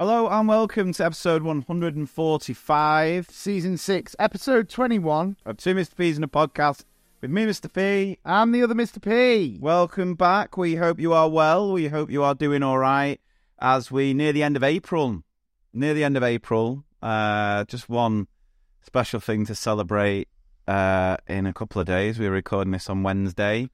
[0.00, 5.36] Hello and welcome to episode 145 Season 6, Episode 21.
[5.44, 5.94] of Two Mr.
[5.94, 6.84] P's in a podcast
[7.20, 7.70] with me, Mr.
[7.70, 8.18] P.
[8.24, 8.98] I'm the other Mr.
[8.98, 9.58] P.
[9.60, 10.56] Welcome back.
[10.56, 11.70] We hope you are well.
[11.70, 13.20] We hope you are doing all right
[13.60, 15.22] as we near the end of April.
[15.74, 16.82] Near the end of April.
[17.02, 18.26] Uh, just one
[18.80, 20.28] special thing to celebrate
[20.66, 22.18] uh, in a couple of days.
[22.18, 23.68] We're recording this on Wednesday.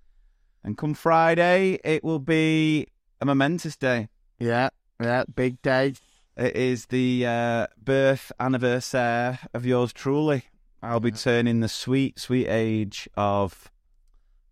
[0.65, 2.89] And come Friday, it will be
[3.21, 4.09] a momentous day.
[4.41, 5.95] Yeah, yeah, big day.
[6.37, 10.45] It is the uh, birth anniversary of yours truly.
[10.83, 13.71] I'll be turning the sweet, sweet age of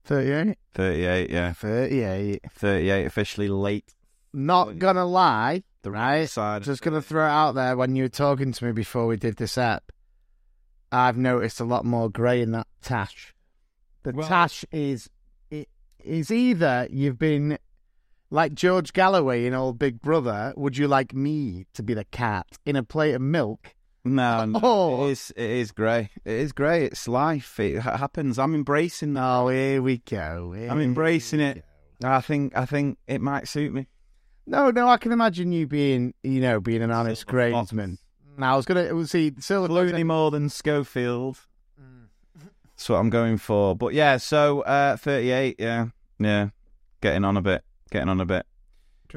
[0.04, 0.56] 38.
[0.72, 1.52] 38, yeah.
[1.52, 2.40] 38.
[2.50, 3.94] 38, officially late.
[4.32, 6.28] Not gonna lie, The right?
[6.28, 6.62] side.
[6.62, 9.36] Just gonna throw it out there when you were talking to me before we did
[9.36, 9.92] this app.
[10.90, 13.34] I've noticed a lot more grey in that tash.
[14.04, 15.08] The Well- tash is
[15.50, 15.68] it
[16.02, 17.58] is either you've been
[18.30, 20.52] like George Galloway in Old Big Brother.
[20.56, 23.74] Would you like me to be the cat in a plate of milk?
[24.04, 25.06] No, no Oh.
[25.06, 25.32] it is.
[25.36, 26.10] It is grey.
[26.24, 26.84] It is grey.
[26.84, 27.58] It's life.
[27.60, 28.38] It happens.
[28.38, 29.24] I'm embracing that.
[29.24, 30.52] Oh, here we go.
[30.52, 31.64] Here I'm embracing it.
[32.02, 32.56] I think.
[32.56, 33.86] I think it might suit me.
[34.46, 37.96] No, no, I can imagine you being, you know, being an honest gradesman.
[38.36, 41.38] Now, I was gonna, see, Silver Clooney more than Schofield.
[42.76, 43.74] That's what I'm going for.
[43.76, 45.56] But yeah, so uh, 38.
[45.58, 45.86] Yeah,
[46.18, 46.48] yeah,
[47.00, 47.62] getting on a bit.
[47.90, 48.46] Getting on a bit.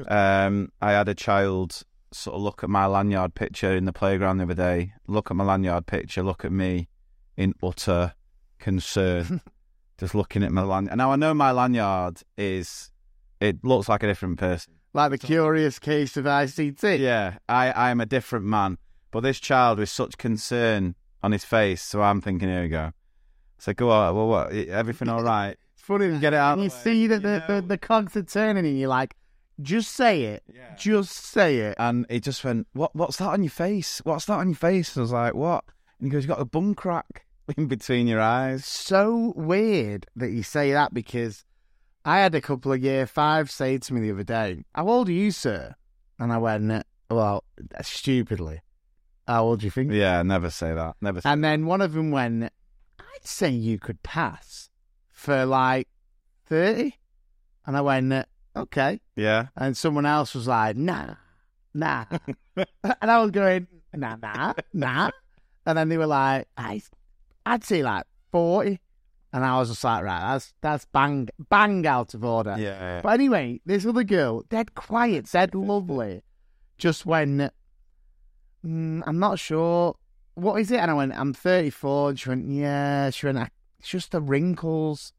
[0.06, 4.38] Um, I had a child sort of look at my lanyard picture in the playground
[4.38, 4.92] the other day.
[5.06, 6.22] Look at my lanyard picture.
[6.22, 6.88] Look at me
[7.36, 8.14] in utter
[8.58, 9.40] concern.
[9.98, 10.96] just looking at my lanyard.
[10.96, 12.90] Now I know my lanyard is.
[13.40, 14.74] It looks like a different person.
[14.94, 16.98] like the curious case of ICT.
[16.98, 18.78] Yeah, I, I am a different man.
[19.10, 22.92] But this child with such concern on his face, so I'm thinking, here we go.
[23.58, 24.52] So go on, well, what?
[24.52, 25.56] Everything all right?
[25.96, 27.60] It's funny Get it out And you of the way, see that the, the, know.
[27.62, 29.16] the cogs are turning, and you're like,
[29.60, 30.74] just say it, Yeah.
[30.76, 31.76] just say it.
[31.78, 32.94] And he just went, what?
[32.94, 34.00] What's that on your face?
[34.04, 34.96] What's that on your face?
[34.96, 35.64] I was like, what?
[35.98, 37.26] And he goes, you got a bum crack
[37.56, 38.64] in between your eyes.
[38.64, 41.44] So weird that you say that because
[42.04, 45.08] I had a couple of year five say to me the other day, "How old
[45.08, 45.74] are you, sir?"
[46.18, 47.44] And I went, "Well,
[47.82, 48.60] stupidly,
[49.26, 50.94] how old do you think?" Yeah, never say that.
[51.00, 51.20] Never.
[51.20, 54.67] Say And then one of them went, I'd say you could pass
[55.18, 55.88] for like
[56.46, 56.94] 30.
[57.66, 58.24] And I went, "Uh,
[58.56, 59.00] okay.
[59.16, 59.48] yeah.
[59.56, 61.14] And someone else was like, nah,
[61.74, 62.04] nah.
[62.56, 65.10] and I was going, nah, nah, nah.
[65.66, 66.80] And then they were like, I,
[67.44, 68.78] I'd say like 40.
[69.32, 72.54] And I was just like, right, that's that's bang, bang out of order.
[72.56, 73.00] Yeah.
[73.02, 76.22] But anyway, this other girl, dead quiet, dead lovely,
[76.78, 77.52] just went,
[78.64, 79.96] mm, I'm not sure.
[80.34, 80.78] What is it?
[80.78, 82.10] And I went, I'm 34.
[82.10, 83.10] And she went, yeah.
[83.10, 85.12] She went, "I- it's just the wrinkles.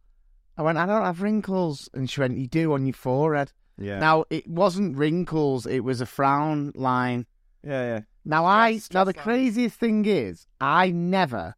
[0.58, 1.90] I went, I don't have wrinkles.
[1.94, 3.52] And she went, you do on your forehead.
[3.78, 4.00] Yeah.
[4.00, 7.26] Now, it wasn't wrinkles, it was a frown line.
[7.64, 8.00] yeah, yeah.
[8.26, 11.56] Now, I, Stress- now the stress craziest thing is, I never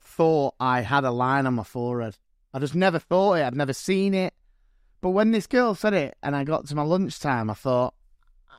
[0.00, 2.16] thought I had a line on my forehead.
[2.54, 3.42] I just never thought it.
[3.44, 4.32] I'd never seen it.
[5.02, 7.94] But when this girl said it and I got to my lunchtime, I thought,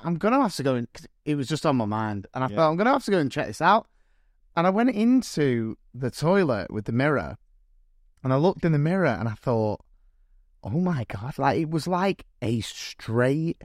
[0.04, 2.28] I'm going to have to go and, 'cause it was just on my mind.
[2.34, 2.56] And I Yeah.
[2.58, 3.88] thought, I'm going to have to go and check this out.
[4.56, 7.38] And I went into the toilet with the mirror
[8.28, 9.80] and I looked in the mirror and I thought,
[10.62, 13.62] oh my God, like it was like a straight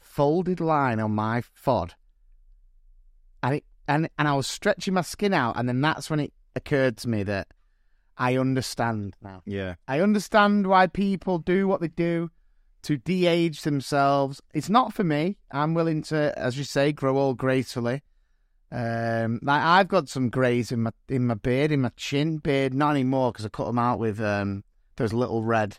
[0.00, 1.92] folded line on my fod.
[3.40, 5.56] And, it, and, and I was stretching my skin out.
[5.56, 7.54] And then that's when it occurred to me that
[8.18, 9.42] I understand now.
[9.46, 9.76] Yeah.
[9.86, 12.32] I understand why people do what they do
[12.82, 14.42] to de-age themselves.
[14.52, 15.36] It's not for me.
[15.52, 18.02] I'm willing to, as you say, grow old gracefully.
[18.72, 22.72] Um, like I've got some greys in my in my beard, in my chin beard.
[22.74, 24.64] Not anymore because I cut them out with um
[24.96, 25.78] those little red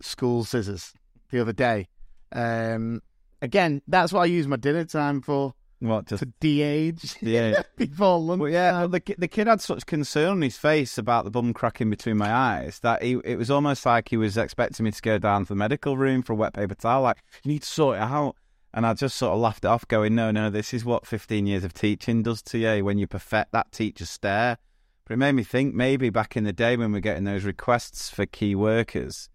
[0.00, 0.92] school scissors
[1.30, 1.88] the other day.
[2.32, 3.02] Um,
[3.40, 6.06] again, that's what I use my dinner time for What?
[6.06, 7.62] Just to de-age yeah.
[7.76, 8.40] before lunch.
[8.40, 11.88] Well, yeah, the the kid had such concern on his face about the bum cracking
[11.88, 15.18] between my eyes that he it was almost like he was expecting me to go
[15.18, 17.02] down to the medical room for a wet paper towel.
[17.02, 18.36] Like, you need to sort it out.
[18.74, 21.46] And I just sort of laughed it off, going, "No, no, this is what 15
[21.46, 24.58] years of teaching does to you when you perfect that teacher stare."
[25.04, 27.44] But it made me think maybe back in the day when we are getting those
[27.44, 29.30] requests for key workers,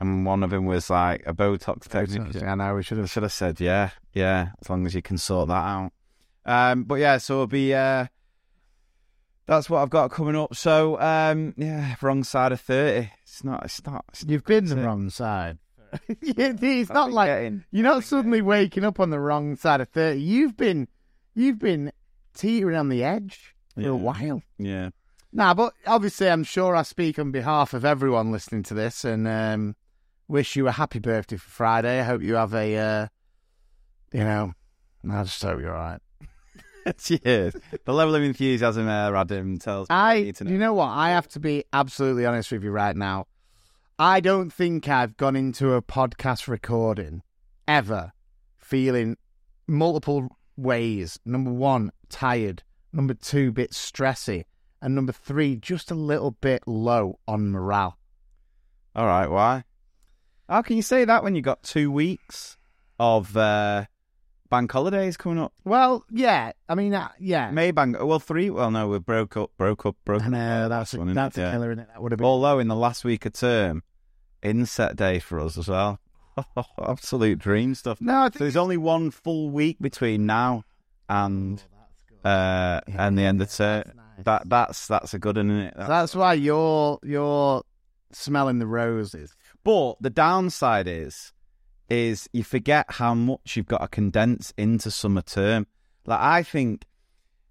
[0.00, 2.42] and one of them was like a Botox technique.
[2.42, 5.18] I know we should have should have said, yeah, yeah, as long as you can
[5.18, 5.92] sort that out.
[6.44, 8.06] Um, but yeah, so it'll be, uh,
[9.46, 10.54] that's what I've got coming up.
[10.54, 13.10] So, um, yeah, wrong side of 30.
[13.22, 14.84] It's not, it's not, it's You've been the it.
[14.84, 15.58] wrong side.
[16.20, 20.20] it's not like getting- you're not suddenly waking up on the wrong side of thirty.
[20.20, 20.88] You've been,
[21.34, 21.92] you've been
[22.34, 23.88] teetering on the edge for Yeah.
[23.88, 24.42] a while.
[24.58, 24.90] yeah.
[25.32, 29.28] Nah, but obviously, I'm sure I speak on behalf of everyone listening to this, and
[29.28, 29.76] um,
[30.28, 32.00] wish you a happy birthday for Friday.
[32.00, 33.06] I hope you have a, uh,
[34.12, 34.52] you know,
[35.10, 36.00] I just hope you're all right.
[36.98, 37.54] Cheers.
[37.84, 40.50] The level of enthusiasm there, Adam, tells me I, know.
[40.50, 40.88] you know what?
[40.88, 43.26] I have to be absolutely honest with you right now.
[43.98, 47.22] I don't think I've gone into a podcast recording
[47.66, 48.12] ever
[48.58, 49.16] feeling
[49.66, 51.18] multiple ways.
[51.24, 52.62] Number one, tired.
[52.92, 54.44] Number two, bit stressy.
[54.82, 57.96] And number three, just a little bit low on morale.
[58.94, 59.64] All right, why?
[60.46, 62.58] How can you say that when you got two weeks
[63.00, 63.86] of uh,
[64.48, 65.52] bank holidays coming up?
[65.64, 66.52] Well, yeah.
[66.68, 67.50] I mean, uh, yeah.
[67.50, 68.50] May bank, well, three.
[68.50, 70.30] Well, no, we broke up, broke up, broke I up.
[70.32, 71.50] know that's a, that's a yeah.
[71.52, 71.88] killer, is it?
[71.88, 72.26] That would have been.
[72.26, 73.82] Although in the last week of term,
[74.42, 75.98] inset day for us as well.
[76.82, 78.00] Absolute dream stuff.
[78.00, 80.64] no, I So think there's only one full week between now
[81.08, 81.62] and
[82.24, 83.84] uh, and the end of term.
[83.84, 84.24] That's nice.
[84.24, 85.74] That that's that's a good one, isn't it?
[85.78, 87.62] So that's why you're you're
[88.12, 89.34] smelling the roses.
[89.64, 91.32] But the downside is,
[91.88, 95.66] is you forget how much you've got to condense into summer term.
[96.04, 96.84] Like I think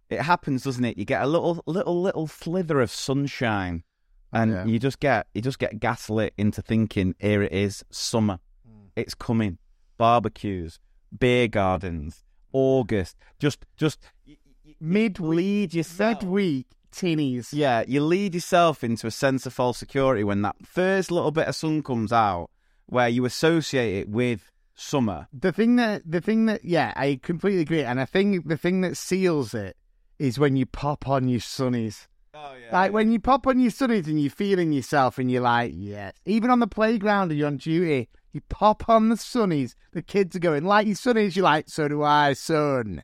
[0.09, 0.97] it happens, doesn't it?
[0.97, 3.83] You get a little, little, little slither of sunshine,
[4.31, 4.65] and Yeah.
[4.65, 8.87] you just get, you just get gaslit into thinking, here it is, summer, hmm.
[8.95, 9.57] it's coming,
[9.97, 10.79] barbecues,
[11.17, 12.23] beer gardens,
[12.53, 16.21] August, just, just y- y- Mid lead yourself.
[16.21, 17.49] midweek tinnies.
[17.51, 21.47] Yeah, you lead yourself into a sense of false security when that first little bit
[21.47, 22.49] of sun comes out,
[22.87, 25.27] where you associate it with summer.
[25.33, 27.83] The thing that the thing that yeah, I completely agree.
[27.83, 29.75] And I think the thing that seals it
[30.19, 32.07] is when you pop on your sunnies.
[32.33, 35.41] Oh yeah, Like when you pop on your sunnies and you're feeling yourself and you're
[35.41, 36.13] like, yes.
[36.25, 39.75] Even on the playground and you're on duty, you pop on the sunnies.
[39.93, 41.35] The kids are going, like your sunnies.
[41.35, 43.03] You're like, so do I, son.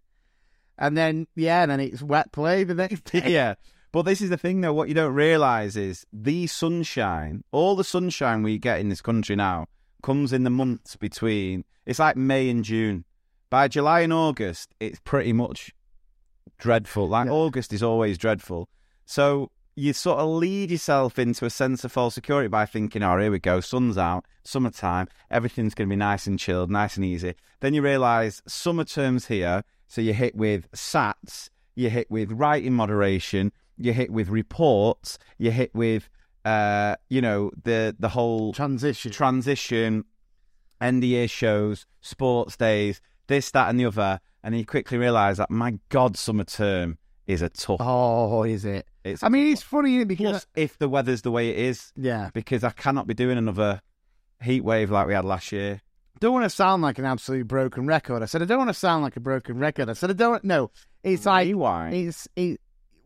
[0.78, 3.32] And then yeah, and then it's wet play the next day.
[3.32, 3.56] yeah.
[3.92, 4.74] But this is the thing, though.
[4.74, 9.36] What you don't realise is the sunshine, all the sunshine we get in this country
[9.36, 9.68] now,
[10.02, 11.66] comes in the months between.
[11.86, 13.06] It's like May and June.
[13.50, 15.74] By July and August, it's pretty much
[16.58, 17.10] dreadful.
[17.10, 17.34] Like Yeah.
[17.34, 18.70] August is always dreadful.
[19.06, 23.18] So you sort of lead yourself into a sense of false security by thinking, "Oh,
[23.18, 27.06] here we go, sun's out, summertime, everything's going to be nice and chilled, nice and
[27.06, 32.32] easy." Then you realise summer term's here, so you hit with SATs, you hit with
[32.32, 33.52] writing moderation,
[33.84, 36.10] you hit with reports, you're hit with,
[36.46, 39.12] uh, you know, the the whole Transition.
[39.12, 40.06] transition,
[40.80, 45.38] end of year shows, sports days, this, that, and the other, and you quickly realise
[45.38, 46.98] that my God, summer term
[47.28, 47.78] is a tough.
[47.80, 48.88] oh, is it?
[49.04, 50.08] It's I mean, it's funny isn't it?
[50.08, 53.38] because plus if the weather's the way it is, yeah, because I cannot be doing
[53.38, 53.82] another
[54.42, 55.82] heat wave like we had last year.
[56.20, 58.22] don't want to sound like an absolute broken record.
[58.22, 59.90] I said I don't want to sound like a broken record.
[59.90, 60.44] I said I don't.
[60.44, 60.72] No,
[61.04, 61.94] it's like Rewind.
[61.96, 62.60] it's it.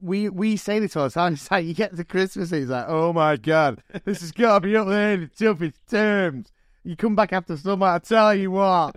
[0.06, 1.34] We we say this all the time.
[1.34, 4.60] It's like you get to Christmas, and it's like, oh my god, this has got
[4.60, 6.52] to be up there in the toughest terms.
[6.84, 8.96] You come back after summer, I tell you what,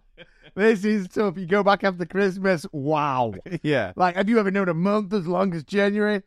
[0.55, 1.39] this is tough.
[1.39, 3.33] You go back after Christmas, wow.
[3.63, 3.93] yeah.
[3.97, 6.23] Like, have you ever known a month as long as January?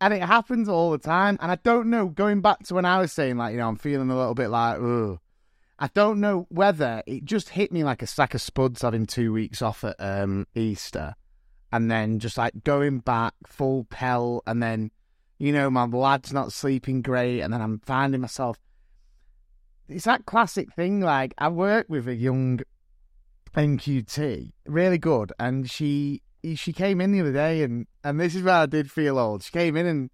[0.00, 1.38] And it happens all the time.
[1.42, 3.76] And I don't know, going back to when I was saying, like, you know, I'm
[3.76, 5.18] feeling a little bit like, ugh.
[5.78, 9.32] I don't know whether it just hit me like a sack of spuds having two
[9.32, 11.16] weeks off at um, Easter.
[11.74, 14.42] And then just like going back full pell.
[14.46, 14.92] And then,
[15.38, 17.40] you know, my lad's not sleeping great.
[17.40, 18.58] And then I'm finding myself.
[19.88, 21.00] It's that classic thing.
[21.00, 22.60] Like, I work with a young
[23.54, 26.22] NQT, really good, and she
[26.54, 29.42] she came in the other day, and and this is where I did feel old.
[29.42, 30.10] She came in, and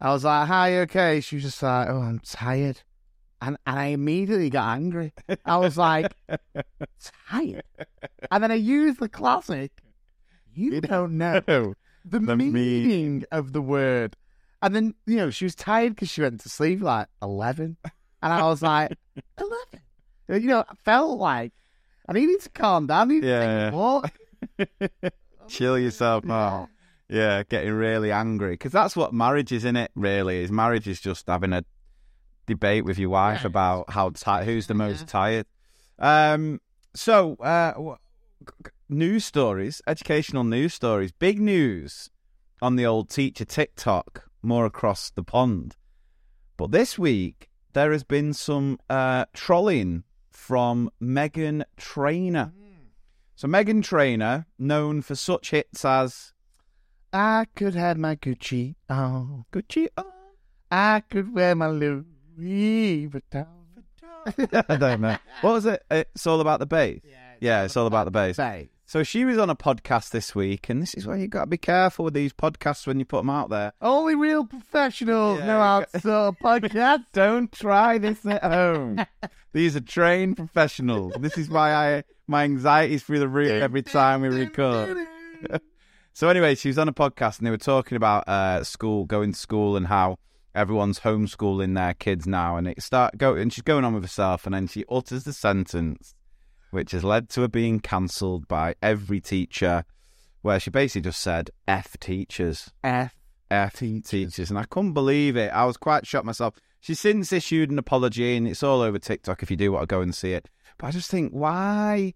[0.00, 2.82] I was like, "Hi, okay?" She was just like, "Oh, I'm tired,"
[3.42, 5.12] and and I immediately got angry.
[5.44, 6.12] I was like,
[7.28, 7.64] "Tired,"
[8.30, 9.72] and then I used the classic.
[10.58, 11.40] You don't know
[12.04, 14.16] the, The me- meaning of the word,
[14.60, 17.76] and then you know she was tired because she went to sleep like eleven,
[18.22, 18.92] and I was like,
[19.38, 19.80] eleven.
[20.42, 21.52] You know, I felt like
[22.08, 23.10] I needed to calm down.
[23.10, 23.64] I needed Yeah.
[23.64, 24.12] take a walk.
[25.48, 26.68] Chill yourself out.
[27.08, 29.90] Yeah, getting really angry because that's what marriage is, in it?
[29.94, 31.64] Really, is marriage is just having a
[32.46, 33.46] debate with your wife Yeah.
[33.48, 35.46] about how ti- who's the most tired.
[35.98, 36.60] Um.
[36.94, 37.74] So, uh,
[38.88, 42.10] news stories, educational news stories, big news
[42.62, 45.76] on the old teacher TikTok, more across the pond.
[46.56, 52.52] But this week there has been some uh, trolling from Meghan Trainor.
[53.36, 56.32] So Meghan Trainor, known for such hits as
[57.12, 59.44] I could have my Gucci on.
[59.52, 59.88] Gucci.
[59.96, 60.12] oh,
[60.70, 62.04] I could wear my Louis
[63.08, 63.46] Vuitton.
[64.68, 65.16] I don't know.
[65.40, 65.82] What was it?
[65.90, 67.00] It's all about the bass.
[67.40, 68.36] Yeah, it's all about the bass.
[68.36, 68.68] Babe.
[68.88, 71.46] So she was on a podcast this week, and this is why you've got to
[71.46, 73.74] be careful with these podcasts when you put them out there.
[73.82, 77.04] Only real professionals Yeah, know how to sort of podcast.
[77.12, 79.04] Don't try this at home.
[79.52, 81.12] These are trained professionals.
[81.20, 84.96] This is why I my anxiety's through the roof every time we record.
[86.14, 89.32] so anyway, she was on a podcast and they were talking about uh, school, going
[89.32, 90.16] to school, and how
[90.54, 92.56] everyone's homeschooling their kids now.
[92.56, 95.34] And it start go and she's going on with herself, and then she utters the
[95.34, 96.14] sentence,
[96.70, 99.84] which has led to her being cancelled by every teacher,
[100.42, 103.14] where she basically just said "f teachers." F.
[103.50, 104.50] F teachers.
[104.50, 105.50] and I couldn't believe it.
[105.52, 106.54] I was quite shocked myself.
[106.80, 109.94] She's since issued an apology, and it's all over TikTok if you do want to
[109.94, 110.48] go and see it.
[110.76, 112.14] But I just think, why?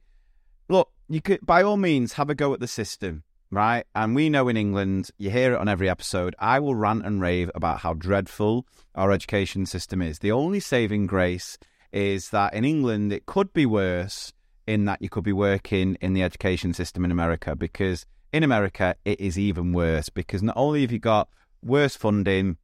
[0.68, 3.84] Look, you could by all means have a go at the system, right?
[3.94, 6.36] And we know in England, you hear it on every episode.
[6.38, 10.20] I will rant and rave about how dreadful our education system is.
[10.20, 11.58] The only saving grace
[11.92, 14.32] is that in England, it could be worse
[14.66, 18.94] in that you could be working in the education system in America because in America,
[19.04, 21.28] it is even worse because not only have you got
[21.62, 22.56] worse funding,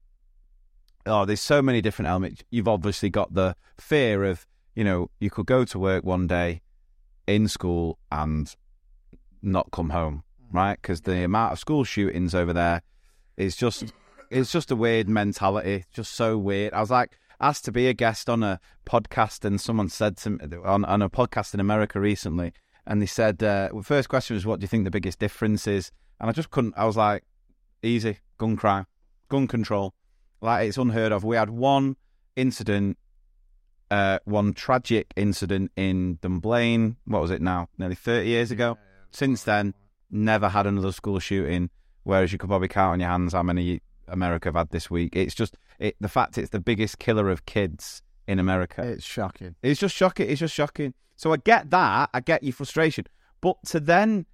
[1.06, 2.42] oh, there's so many different elements.
[2.50, 6.62] You've obviously got the fear of, you know, you could go to work one day
[7.26, 8.54] in school and
[9.42, 10.54] not come home, mm.
[10.54, 10.78] right?
[10.80, 12.82] Because the amount of school shootings over there
[13.36, 13.92] is just,
[14.30, 16.72] it's just a weird mentality, just so weird.
[16.72, 20.30] I was like, asked to be a guest on a podcast, and someone said to
[20.30, 22.52] me on, on a podcast in America recently,
[22.86, 25.66] and they said, uh, well, first question was, what do you think the biggest difference
[25.66, 25.92] is?
[26.20, 27.24] And I just couldn't, I was like,
[27.82, 28.86] easy, gun crime,
[29.28, 29.94] gun control.
[30.40, 31.22] Like, it's unheard of.
[31.22, 31.96] We had one
[32.34, 32.96] incident,
[33.90, 37.68] uh, one tragic incident in Dunblane, what was it now?
[37.76, 38.78] Nearly 30 years ago.
[39.10, 39.74] Since then,
[40.10, 41.70] never had another school shooting,
[42.04, 45.14] whereas you could probably count on your hands how many America have had this week.
[45.14, 48.82] It's just, it, the fact it's the biggest killer of kids in America.
[48.82, 49.54] It's shocking.
[49.62, 50.28] It's just shocking.
[50.28, 50.94] It's just shocking.
[51.16, 52.10] So I get that.
[52.12, 53.06] I get your frustration.
[53.40, 54.26] But to then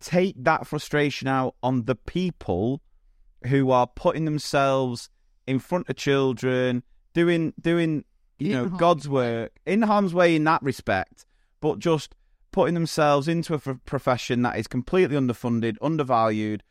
[0.00, 2.80] take that frustration out on the people
[3.46, 5.10] who are putting themselves
[5.46, 6.82] in front of children,
[7.14, 8.04] doing doing
[8.38, 11.24] you know God's work in harm's way in that respect,
[11.60, 12.14] but just
[12.50, 16.62] putting themselves into a f- profession that is completely underfunded, undervalued,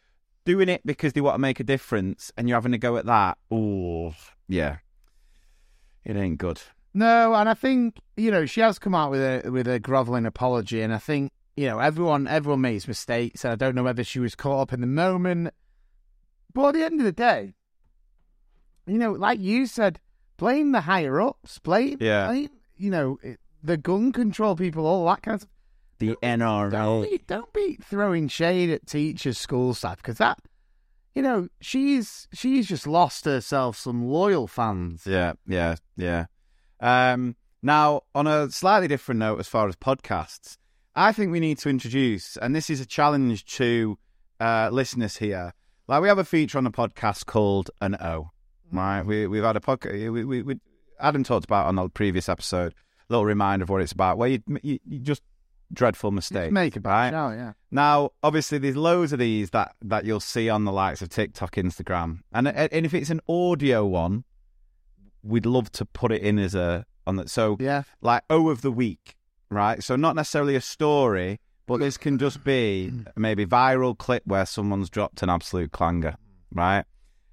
[0.47, 3.05] doing it because they want to make a difference, and you're having to go at
[3.05, 3.37] that.
[3.51, 4.13] Oh,
[4.47, 4.77] yeah,
[6.05, 6.61] it ain't good.
[6.93, 10.25] No, and I think you know she has come out with a with a groveling
[10.25, 14.03] apology, and I think you know everyone everyone makes mistakes, and I don't know whether
[14.03, 15.53] she was caught up in the moment,
[16.53, 17.53] but at the end of the day,
[18.87, 19.99] you know, like you said,
[20.37, 22.27] blame the higher ups, blame, Yeah.
[22.27, 25.47] blame, you know, it, the gun control people, all that kind of.
[25.99, 27.09] The Don't NRA.
[27.09, 30.39] be, don't be throwing shade at teachers, school staff, because that,
[31.15, 35.03] you know, she's she's just lost herself some loyal fans.
[35.07, 36.25] Yeah, yeah, yeah.
[36.79, 40.57] Um, now, on a slightly different note, as far as podcasts,
[40.95, 43.97] I think we need to introduce, and this is a challenge to
[44.39, 45.53] uh, listeners here.
[45.87, 48.29] Like we have a feature on the podcast called an O,
[48.71, 49.01] right?
[49.01, 50.11] We we've had a podcast.
[50.11, 50.59] We, we, we
[50.99, 52.73] Adam talked about on the previous episode.
[52.73, 55.23] A little reminder of what it's about, where you, you, you just
[55.73, 56.51] dreadful mistake.
[56.51, 57.11] Make a right?
[57.11, 57.35] right?
[57.35, 57.53] yeah.
[57.71, 61.55] Now, obviously, there's loads of these that, that you'll see on the likes of TikTok,
[61.55, 64.23] Instagram, and and if it's an audio one,
[65.23, 67.29] we'd love to put it in as a on that.
[67.29, 67.83] so Yeah.
[68.01, 69.15] like O of the week,
[69.49, 69.83] right?
[69.83, 74.89] So not necessarily a story, but this can just be maybe viral clip where someone's
[74.89, 76.15] dropped an absolute clanger,
[76.53, 76.83] right?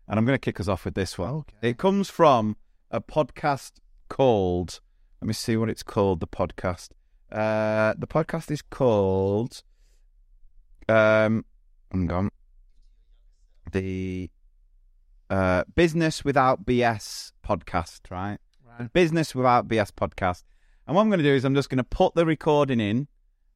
[0.09, 1.31] And I'm going to kick us off with this one.
[1.31, 1.71] Okay.
[1.71, 2.57] It comes from
[2.91, 3.73] a podcast
[4.09, 4.81] called.
[5.21, 6.21] Let me see what it's called.
[6.21, 6.91] The podcast.
[7.35, 9.62] Uh, the podcast is called.
[10.88, 11.45] Um,
[11.91, 12.31] hang on.
[13.73, 14.31] The
[15.31, 18.38] uh, Business Without BS podcast, right?
[18.79, 18.93] Right.
[18.93, 20.45] Business Without BS podcast.
[20.87, 23.09] And what I'm going to do is I'm just going to put the recording in.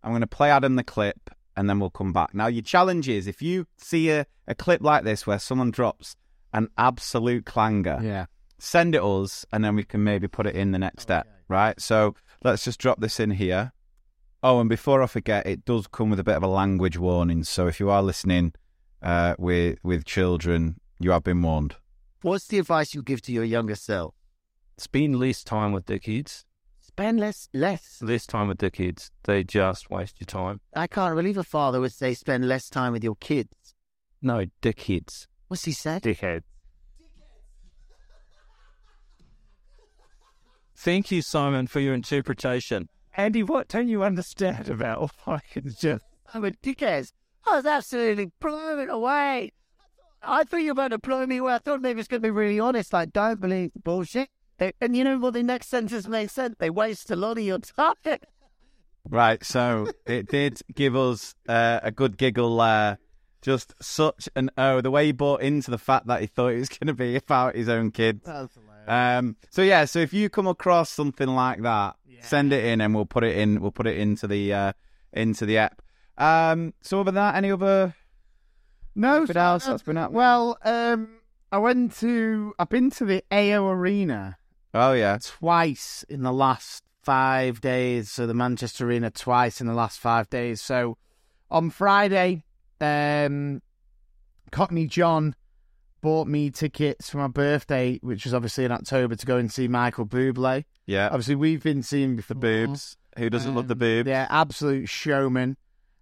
[0.02, 2.34] I'm going to play Adam the clip, and then we'll come back.
[2.34, 6.16] Now, your challenge is if you see a, a clip like this where someone drops
[6.52, 8.26] an absolute clanger, Yeah.
[8.58, 11.78] send it us, and then we can maybe put it in the next step, right?
[11.80, 13.72] So let's just drop this in here.
[14.42, 17.44] Oh, and before I forget, it does come with a bit of a language warning.
[17.44, 18.54] So if you are listening
[19.02, 21.76] uh, with with children, you have been warned.
[22.22, 24.14] What's the advice you give to your younger self?
[24.78, 26.44] spend less time with the kids.
[26.80, 27.98] Spend less, less.
[28.00, 29.10] Less time with the kids.
[29.24, 30.60] They just waste your time.
[30.74, 33.74] I can't believe a father would say spend less time with your kids.
[34.22, 35.26] No, dickheads.
[35.48, 36.02] What's he said?
[36.02, 36.42] Dickhead.
[40.80, 42.88] Thank you, Simon, for your interpretation.
[43.16, 47.12] Andy, what don't you understand about why it's just I'm a dickhead.
[47.44, 49.50] I was absolutely blown away.
[50.22, 51.54] I thought you were about to blow me away.
[51.54, 52.92] I thought maybe it's going to be really honest.
[52.92, 54.28] Like, don't believe the bullshit.
[54.58, 55.34] They, and you know what?
[55.34, 56.54] The next sentence makes sense.
[56.60, 57.94] They waste a lot of your time.
[59.10, 59.42] Right.
[59.42, 62.98] So it did give us uh, a good giggle there.
[63.40, 66.58] Just such an oh, the way he bought into the fact that he thought it
[66.58, 68.20] was going to be about his own kids.
[68.26, 68.67] That's hilarious.
[68.88, 72.94] Um, so yeah, so if you come across something like that, send it in and
[72.94, 73.60] we'll put it in.
[73.60, 74.72] We'll put it into the uh,
[75.12, 75.82] into the app.
[76.16, 77.94] Um, so other than that, any other
[78.94, 80.16] No, anything else that's been happening?
[80.16, 81.08] Well, um,
[81.52, 82.54] I went to.
[82.58, 84.38] I've been to the AO Arena
[84.74, 88.10] oh yeah, twice in the last five days.
[88.10, 90.60] So the Manchester Arena twice in the last five days.
[90.60, 90.98] So
[91.50, 92.44] on Friday,
[92.80, 93.62] um,
[94.50, 95.34] Cockney John
[96.00, 99.68] bought me tickets for my birthday, which was obviously in October, to go and see
[99.68, 100.64] Michael Bublé.
[100.86, 101.06] yeah.
[101.08, 102.36] Obviously, we've been seeing The before.
[102.36, 102.96] boobs.
[103.18, 104.08] Who doesn't love the Um, boobs?
[104.08, 105.56] Yeah, absolute showman.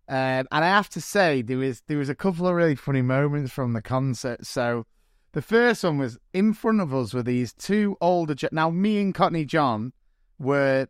[0.09, 3.03] Um, and I have to say, there was there was a couple of really funny
[3.03, 4.47] moments from the concert.
[4.47, 4.87] So
[5.33, 8.35] the first one was in front of us were these two older.
[8.53, 9.93] Now, me and Cockney John
[10.39, 10.87] were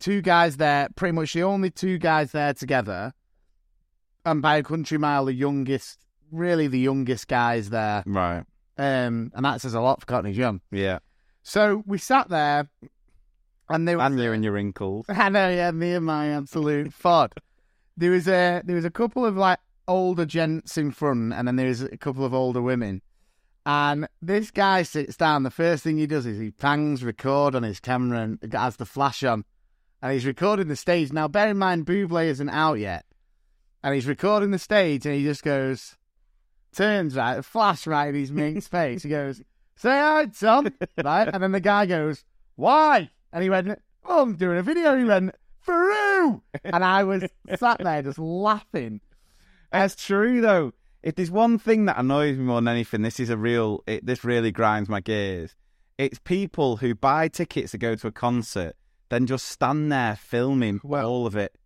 [0.00, 3.12] two guys there, pretty much the only two guys there together,
[4.26, 6.03] and by a country mile, the youngest,
[6.34, 8.02] really the youngest guys there.
[8.06, 8.44] Right.
[8.76, 10.60] Um, and that says a lot for Cockney John.
[10.70, 10.98] Yeah.
[11.42, 12.68] So we sat there,
[13.68, 15.06] and they were And you and your wrinkles.
[15.08, 17.32] I know, yeah, me and my absolute fod.
[17.96, 21.56] There was a there was a couple of like older gents in front, and then
[21.56, 23.02] there was a couple of older women.
[23.66, 25.42] And this guy sits down.
[25.42, 28.84] The first thing he does is he pangs record on his camera and has the
[28.84, 29.44] flash on,
[30.02, 31.12] and he's recording the stage.
[31.12, 33.04] Now, bear in mind, Buble isn't out yet,
[33.82, 35.96] and he's recording the stage, and he just goes,
[36.74, 39.02] turns right, a flash right in his mate's face.
[39.02, 39.40] He goes,
[39.76, 40.68] "Say hi, Tom,"
[41.02, 42.24] right, and then the guy goes,
[42.56, 47.24] "Why?" And he went, "Oh, I'm doing a video." He went, "Faru," and I was
[47.56, 49.00] sat there just laughing.
[49.72, 50.72] That's true though.
[51.02, 53.82] If there's one thing that annoys me more than anything, this is a real.
[53.86, 55.54] It, this really grinds my gears.
[55.98, 58.74] It's people who buy tickets to go to a concert,
[59.10, 61.56] then just stand there filming Well- all of it.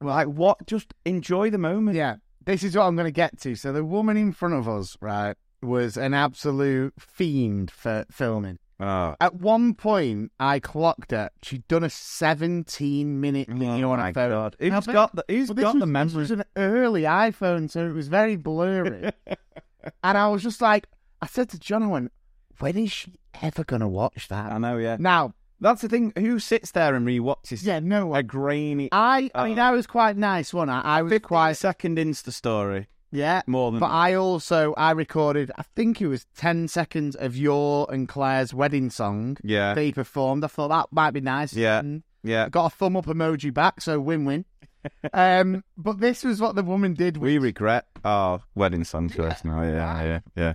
[0.00, 0.66] like what?
[0.66, 1.96] Just enjoy the moment.
[1.96, 2.16] Yeah,
[2.46, 3.54] this is what I'm going to get to.
[3.54, 8.58] So the woman in front of us, right, was an absolute fiend for filming.
[8.78, 11.30] Oh, At one point, I clocked her.
[11.42, 14.30] She'd done a 17 minute oh video on my her phone.
[14.30, 14.56] god!
[14.58, 15.24] Who's but- got the?
[15.28, 16.16] Who's Well, got was, the this memory?
[16.18, 19.10] was an early iPhone, so it was very blurry.
[20.04, 20.86] and I was just like,
[21.22, 22.12] I said to John, I went,
[22.58, 24.52] when is she ever going to watch that?
[24.52, 24.76] I know.
[24.76, 26.12] Yeah, Now, that's the thing.
[26.18, 28.20] Who sits there and rewatches yeah, no one.
[28.20, 29.62] a grainy I, I mean, Oh.
[29.62, 30.80] I was quite nice, wasn't I?
[30.80, 33.42] I was quite second Insta story yeah.
[33.46, 37.86] more than But I also, I recorded, I think it was 10 seconds of your
[37.90, 40.44] and Claire's wedding song yeah, they performed.
[40.44, 41.52] I thought that might be nice.
[41.52, 41.78] Yeah.
[41.78, 42.46] And yeah.
[42.46, 44.44] I got a thumb up emoji back, so win-win.
[45.12, 47.16] um, but this was what the woman did.
[47.16, 49.62] We regret our wedding song choice now.
[49.62, 50.54] Yeah, yeah, yeah.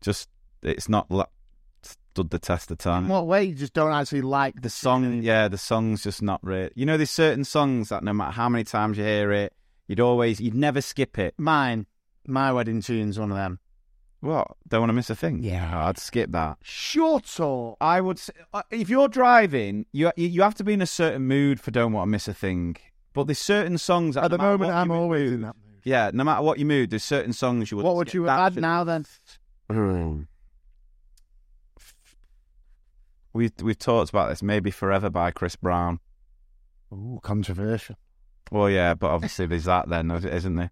[0.00, 0.28] Just
[0.62, 1.10] it's not
[2.14, 3.04] stood the test of time.
[3.04, 3.42] In what way?
[3.44, 6.68] You just don't actually like The song, yeah, the song's just not real.
[6.76, 9.52] You know, there's certain songs that no matter how many times you hear it,
[9.88, 11.34] you'd always, you'd never skip it.
[11.38, 11.86] Mine,
[12.24, 13.58] my wedding tune's one of them.
[14.20, 14.46] What?
[14.68, 15.42] Don't want to miss a thing.
[15.42, 15.72] Yeah.
[15.74, 16.58] Oh, I'd skip that.
[16.62, 18.18] Short or I would.
[18.20, 21.70] Say, uh, if you're driving, you you have to be in a certain mood for
[21.72, 22.76] don't want to miss a thing.
[23.12, 25.56] But there's certain songs that at the no matter moment I'm mood- always in that
[25.56, 25.80] mood.
[25.84, 27.84] Yeah, no matter what your mood, there's certain songs you would.
[27.84, 28.14] What would skip.
[28.20, 29.04] you That have should- now then?
[33.34, 34.42] We've we've talked about this.
[34.42, 35.98] Maybe "Forever" by Chris Brown.
[36.92, 37.96] Ooh, controversial.
[38.52, 40.70] Well, yeah, but obviously there's that then, isn't there?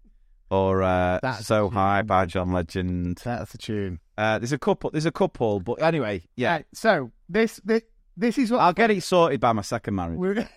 [0.49, 3.19] Or uh, That's "So High" by John Legend.
[3.23, 3.99] That's the tune.
[4.17, 4.91] Uh, there's a couple.
[4.91, 6.53] There's a couple, but anyway, yeah.
[6.53, 7.81] Right, so this this
[8.15, 10.17] this is what I'll get it sorted by my second marriage.
[10.17, 10.47] we were,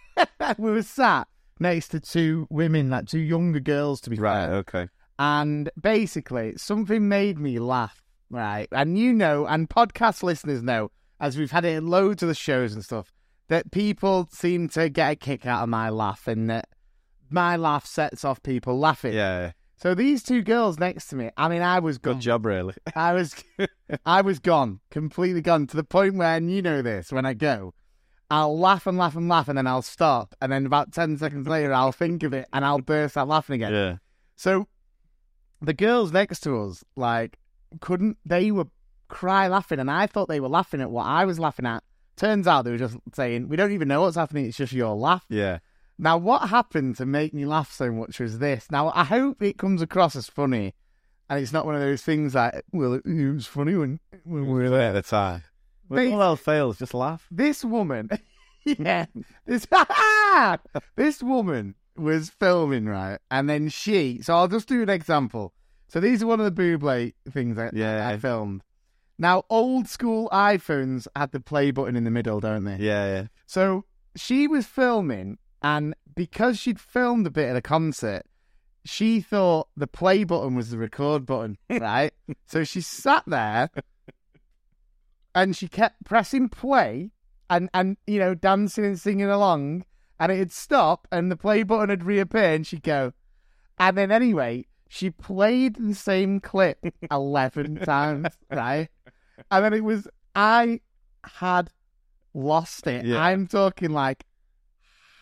[0.58, 4.46] we were sat next to two women, like two younger girls, to be Right.
[4.46, 4.54] fair.
[4.56, 4.88] Okay.
[5.18, 8.68] And basically, something made me laugh, right?
[8.72, 10.90] And you know, and podcast listeners know,
[11.20, 13.12] as we've had it in loads of the shows and stuff,
[13.48, 16.68] that people seem to get a kick out of my laugh and that
[17.28, 19.12] my laugh sets off people laughing.
[19.12, 19.52] Yeah.
[19.76, 22.74] So these two girls next to me, I mean, I was Good job, really.
[22.94, 23.34] I was,
[24.04, 27.34] I was gone, completely gone to the point where, and you know this, when I
[27.34, 27.72] go,
[28.30, 31.48] I'll laugh and laugh and laugh, and then I'll stop, and then about ten seconds
[31.48, 33.72] later, I'll think of it, and I'll burst out laughing again.
[33.72, 33.96] Yeah.
[34.36, 34.68] So
[35.62, 37.38] the girls next to us, like,
[37.80, 38.66] couldn't they were
[39.10, 41.82] cry laughing, and I thought they were laughing at what I was laughing at.
[42.16, 44.46] Turns out they were just saying, "We don't even know what's happening.
[44.46, 45.58] It's just your laugh." Yeah.
[45.98, 48.70] Now, what happened to make me laugh so much was this.
[48.70, 50.74] Now, I hope it comes across as funny,
[51.28, 54.46] and it's not one of those things that "Well, it, it was funny when when
[54.46, 55.42] we were there." at the time.
[55.88, 57.26] When all else fails, just laugh.
[57.30, 58.08] This woman,
[58.64, 59.06] yeah,
[59.44, 59.66] this
[60.96, 64.20] this woman was filming right, and then she.
[64.22, 65.52] So I'll just do an example.
[65.88, 68.08] So these are one of the Buble things that Yeah.
[68.08, 68.62] I filmed.
[69.20, 72.78] Now, old school iPhones had the play button in the middle, don't they?
[72.80, 73.26] Yeah, yeah.
[73.44, 73.84] So
[74.16, 78.22] she was filming, and because she'd filmed a bit of a concert,
[78.86, 82.14] she thought the play button was the record button, right?
[82.46, 83.68] so she sat there
[85.34, 87.10] and she kept pressing play
[87.50, 89.84] and, and you know, dancing and singing along.
[90.18, 93.12] and it'd stop, and the play button would reappear, and she'd go.
[93.78, 96.78] And then anyway, she played the same clip
[97.10, 98.88] eleven times, right?
[99.50, 100.80] And then it was I
[101.24, 101.70] had
[102.34, 103.04] lost it.
[103.04, 103.22] Yeah.
[103.22, 104.24] I'm talking like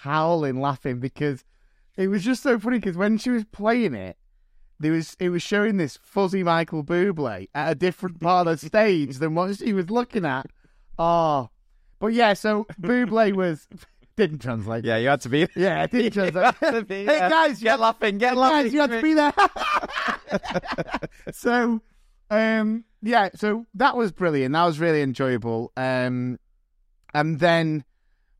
[0.01, 1.45] howling laughing because
[1.97, 4.17] it was just so funny because when she was playing it,
[4.79, 8.67] there was it was showing this fuzzy Michael Bublé at a different part of the
[8.67, 10.47] stage than what she was looking at.
[10.99, 11.49] Oh,
[11.99, 13.67] but yeah, so Bublé was
[14.17, 14.85] didn't translate.
[14.85, 15.49] Yeah, you had to be.
[15.57, 16.55] Yeah, it didn't translate.
[16.89, 18.73] hey guys, Get laughing, get guys, laughing.
[18.73, 19.33] you had to be there.
[21.33, 21.81] so,
[22.31, 24.53] um, yeah, so that was brilliant.
[24.53, 25.73] That was really enjoyable.
[25.77, 26.39] Um,
[27.15, 27.85] and then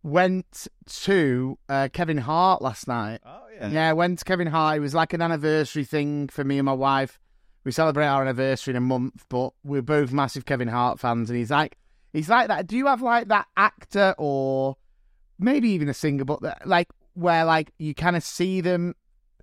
[0.03, 3.21] went to uh, Kevin Hart last night.
[3.25, 3.69] Oh yeah.
[3.69, 4.79] Yeah, went to Kevin Hart.
[4.79, 7.19] It was like an anniversary thing for me and my wife.
[7.65, 11.39] We celebrate our anniversary in a month, but we're both massive Kevin Hart fans, and
[11.39, 11.77] he's like,
[12.13, 12.67] he's like that.
[12.67, 14.77] Do you have like that actor or
[15.39, 18.95] maybe even a singer, but that, like where like you kind of see them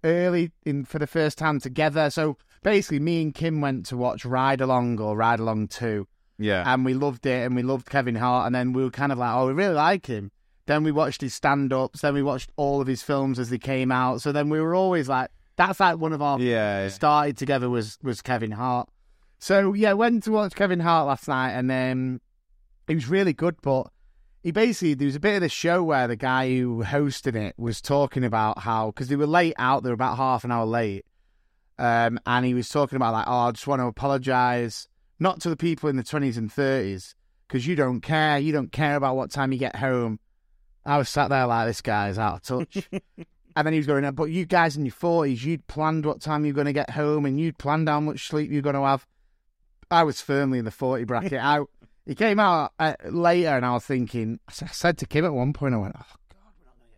[0.03, 2.09] early in for the first time together?
[2.09, 6.63] So basically, me and Kim went to watch Ride Along or Ride Along Two, Yeah.
[6.65, 9.17] and we loved it, and we loved Kevin Hart, and then we were kind of
[9.17, 10.31] like, oh, we really like him.
[10.65, 12.01] Then we watched his stand-ups.
[12.01, 14.21] Then we watched all of his films as they came out.
[14.23, 16.89] So then we were always like, that's like one of our yeah.
[16.89, 18.89] started together was was Kevin Hart.
[19.37, 22.21] So yeah, went to watch Kevin Hart last night, and um,
[22.87, 23.57] he was really good.
[23.61, 23.87] But
[24.41, 27.53] he basically there was a bit of the show where the guy who hosted it
[27.57, 30.65] was talking about how because they were late out, they were about half an hour
[30.65, 31.05] late,
[31.77, 34.87] um, and he was talking about like, oh, I just want to apologise
[35.19, 37.15] not to the people in the twenties and thirties
[37.47, 40.19] because you don't care, you don't care about what time you get home.
[40.85, 42.89] I was sat there like this guy's out of touch.
[43.55, 46.43] And then he was going, but you guys in your forties, you'd planned what time
[46.43, 49.07] you're going to get home, and you'd planned how much sleep you're going to have.
[49.89, 51.39] I was firmly in the forty bracket.
[51.41, 51.61] I
[52.05, 54.39] he came out uh, later, and I was thinking.
[54.49, 56.15] I said to Kim at one point, I went, "Oh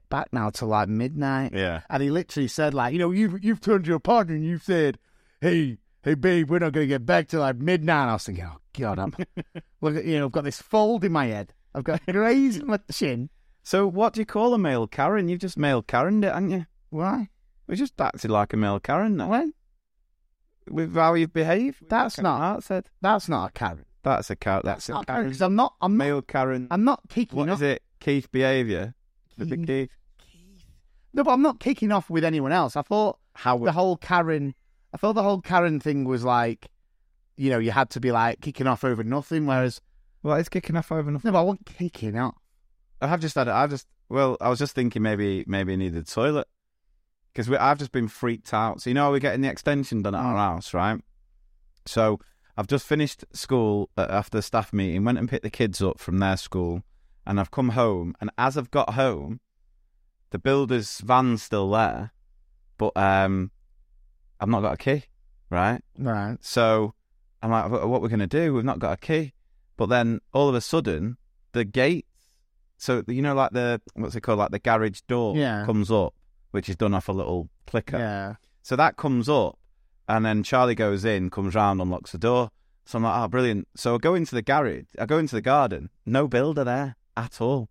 [0.09, 1.81] back now till like midnight." Yeah.
[1.89, 4.63] And he literally said, "Like, you know, you've you've turned to your partner and you've
[4.63, 4.97] said,
[5.41, 8.23] hey, hey, babe, we're not going to get back till like midnight." And I was
[8.25, 9.13] thinking, "Oh God, I'm
[9.81, 11.53] look at you know, I've got this fold in my head.
[11.75, 13.29] I've got a graze in my chin.
[13.63, 15.27] So what do you call a male Karen?
[15.29, 16.65] You've just male Karened it, haven't you?
[16.89, 17.29] Why?
[17.67, 19.29] We just acted like a male Karen now.
[19.29, 19.53] When?
[20.69, 21.83] With how you've behaved.
[21.89, 22.89] That's not- Hart said.
[23.01, 23.85] That's not a Karen.
[24.03, 24.61] That's a Karen.
[24.63, 25.25] That's, That's a not Karen.
[25.25, 25.75] because I'm not.
[25.81, 26.03] I'm not.
[26.05, 26.67] Male Karen.
[26.71, 27.57] I'm not kicking What off.
[27.57, 27.83] is it?
[27.99, 28.93] Keith behaviour.
[29.37, 29.65] Keith.
[29.67, 29.89] Keith?
[31.17, 32.75] No, but I'm not kicking off with anyone else.
[32.75, 33.58] I thought How?
[33.58, 34.53] the whole Karen.
[34.93, 36.67] I thought the whole Karen thing was like,
[37.36, 39.47] you know, you had to be like kicking off over nothing.
[39.47, 39.82] Whereas,
[40.21, 41.27] Well, it's kicking off over nothing.
[41.27, 42.36] no, but I wasn't kicking off.
[43.01, 43.47] I have just had.
[43.47, 43.88] I've just.
[44.10, 46.47] Well, I was just thinking maybe maybe I needed a toilet
[47.34, 48.82] because I've just been freaked out.
[48.82, 51.01] So you know, we're getting the extension done at our house, right?
[51.88, 52.19] So
[52.56, 55.99] I've just finished school uh, after the staff meeting, went and picked the kids up
[55.99, 56.84] from their school,
[57.25, 58.15] and I've come home.
[58.21, 59.39] And as I've got home,
[60.31, 62.11] the builder's van's still there,
[62.77, 63.51] but um,
[64.39, 65.03] I've not got a key,
[65.49, 65.81] right?
[65.97, 66.37] Right.
[66.41, 66.93] So
[67.41, 68.53] I'm like, "What we're going to do?
[68.53, 69.33] We've not got a key.
[69.77, 71.17] But then all of a sudden,
[71.51, 72.05] the gate,
[72.77, 75.65] so you know, like the what's it called, like the garage door Yeah.
[75.65, 76.13] comes up,
[76.51, 77.97] which is done off a little clicker.
[77.97, 78.35] Yeah.
[78.63, 79.57] So that comes up,
[80.09, 82.49] and then Charlie goes in, comes round, unlocks the door.
[82.85, 83.67] So I'm like, oh, brilliant.
[83.75, 87.39] So I go into the garage, I go into the garden, no builder there at
[87.41, 87.69] all.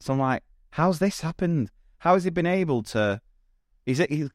[0.00, 1.70] So I'm like, how's this happened?
[1.98, 3.20] How has he been able to?
[3.86, 4.30] Is it he's,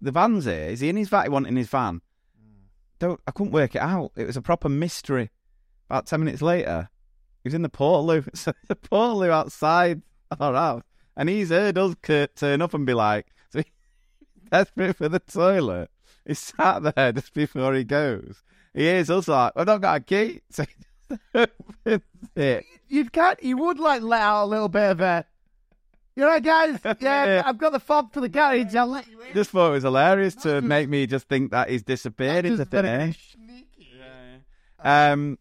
[0.00, 0.68] the van's here?
[0.68, 1.24] Is he in his van?
[1.24, 2.00] He wanting his van?
[2.38, 2.66] Hmm.
[2.98, 4.12] Don't I couldn't work it out.
[4.16, 5.30] It was a proper mystery.
[5.88, 6.90] About ten minutes later,
[7.42, 8.28] he was in the portaloo.
[8.34, 10.02] So the portaloo outside
[10.38, 10.82] our house,
[11.16, 11.94] and he's heard us
[12.36, 13.72] turn up and be like, so he's
[14.50, 15.90] desperate for the toilet.
[16.26, 18.42] He sat there just before he goes.
[18.74, 20.42] He hears us like, I've not got a key.
[20.50, 20.64] So
[21.32, 21.46] he
[21.84, 22.02] opens
[22.36, 22.64] it.
[22.88, 23.42] You can't.
[23.42, 25.24] You would like let out a little bit of a.
[26.18, 26.80] You know, guys.
[27.00, 27.42] Yeah, Yeah.
[27.46, 28.74] I've got the fob for the garage.
[28.74, 29.34] I'll let you in.
[29.34, 32.84] Just thought it was hilarious to make me just think that he's disappeared into thin
[32.86, 33.14] air.
[34.80, 35.38] Um,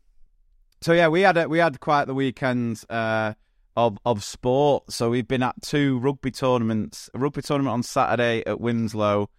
[0.82, 3.34] so yeah, we had a, we had quite the weekend uh,
[3.76, 4.92] of of sport.
[4.92, 7.10] So we've been at two rugby tournaments.
[7.16, 9.32] A rugby tournament on Saturday at Winslow,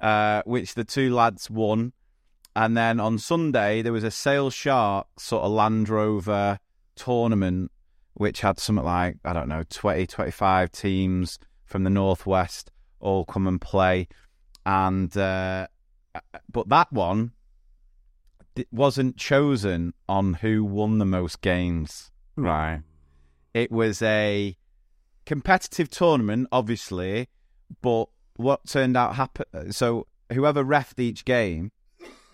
[0.00, 1.92] uh, which the two lads won,
[2.56, 6.58] and then on Sunday there was a Sale Shark sort of Land Rover
[6.96, 7.70] tournament,
[8.20, 13.46] which had something like I don't know 20, 25 teams from the northwest all come
[13.46, 14.08] and play,
[14.66, 15.68] and uh,
[16.52, 17.32] but that one
[18.70, 22.10] wasn't chosen on who won the most games.
[22.36, 22.82] Right.
[23.54, 24.54] It was a
[25.24, 27.30] competitive tournament, obviously,
[27.80, 29.72] but what turned out happen.
[29.72, 31.72] So whoever refed each game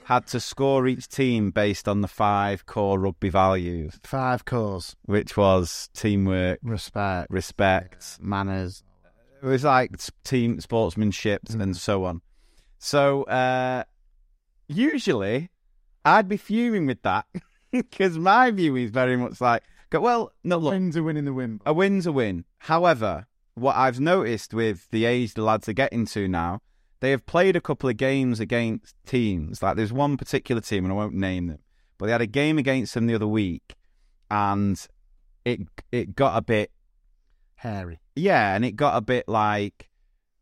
[0.07, 4.95] had to score each team based on the five core rugby values, Five cores.
[5.05, 7.31] which was teamwork, Respect.
[7.31, 8.83] respect, Manners.
[9.43, 9.91] It was like
[10.25, 11.61] team sportsmanship Mm.
[11.63, 12.23] and so on.
[12.79, 13.85] So uh,
[14.69, 15.51] usually,
[16.05, 17.27] I'd be fuming with that
[17.73, 21.33] because my view is very much like, go, well, no, look, Wins are winning the
[21.33, 21.61] win.
[21.67, 22.45] a win's a win.
[22.59, 26.61] However, what I've noticed with the age the lads are getting to now,
[27.01, 29.63] they have played a couple of games against teams.
[29.63, 31.59] Like there's one particular team, and I won't name them,
[31.99, 33.75] but they had a game against them the other week,
[34.31, 34.85] and
[35.45, 35.61] it
[35.93, 36.71] it got a bit
[37.57, 38.01] Hairy.
[38.15, 39.91] yeah, and it got a bit like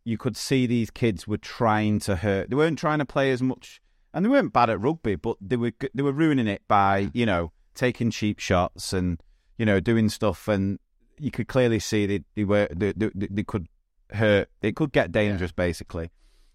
[0.05, 2.51] you could see these kids were trying to hurt.
[2.51, 3.81] They weren't trying to play as much,
[4.13, 7.27] and they weren't bad at rugby, but they were they were ruining it by you
[7.27, 9.21] know taking cheap shots and
[9.59, 10.79] you know doing stuff, and
[11.19, 13.67] you could clearly see they they were they, they, they could
[14.13, 14.49] hurt.
[14.61, 16.11] They could get dangerous basically,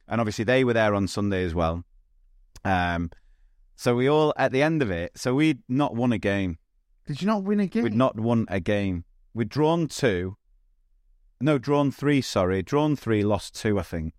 [0.10, 1.84] and obviously they were there on Sunday as well.
[2.66, 3.12] Um,
[3.76, 6.58] so we all at the end of it, so we'd not won a game.
[7.06, 7.84] Did you not win a game?
[7.84, 9.06] We'd not won a game.
[9.34, 10.36] We'd drawn two.
[11.42, 12.62] No, drawn three, sorry.
[12.62, 14.14] Drawn three, lost two, I think.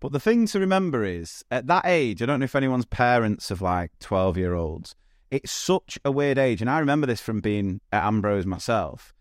[0.00, 3.50] But the thing to remember is, at that age, I don't know if anyone's parents
[3.50, 4.94] of like 12 year olds,
[5.30, 6.60] it's such a weird age.
[6.60, 9.14] And I remember this from being at Ambrose myself.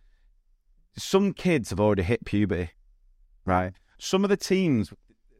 [0.97, 2.71] Some kids have already hit puberty,
[3.45, 3.73] right?
[3.97, 4.93] Some of the teams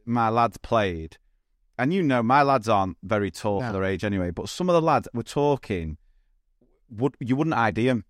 [0.06, 1.16] my lads played,
[1.78, 3.66] and you know, my lads aren't very tall No.
[3.68, 5.96] for their age anyway, but some of the lads were talking,
[6.90, 8.04] would you wouldn't ID them.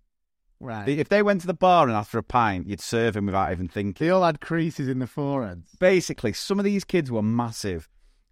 [0.59, 0.87] Right.
[0.87, 3.51] If they went to the bar and asked for a pint, you'd serve him without
[3.51, 4.05] even thinking.
[4.07, 5.75] They all had creases in the foreheads.
[5.79, 7.89] Basically, some of these kids were massive,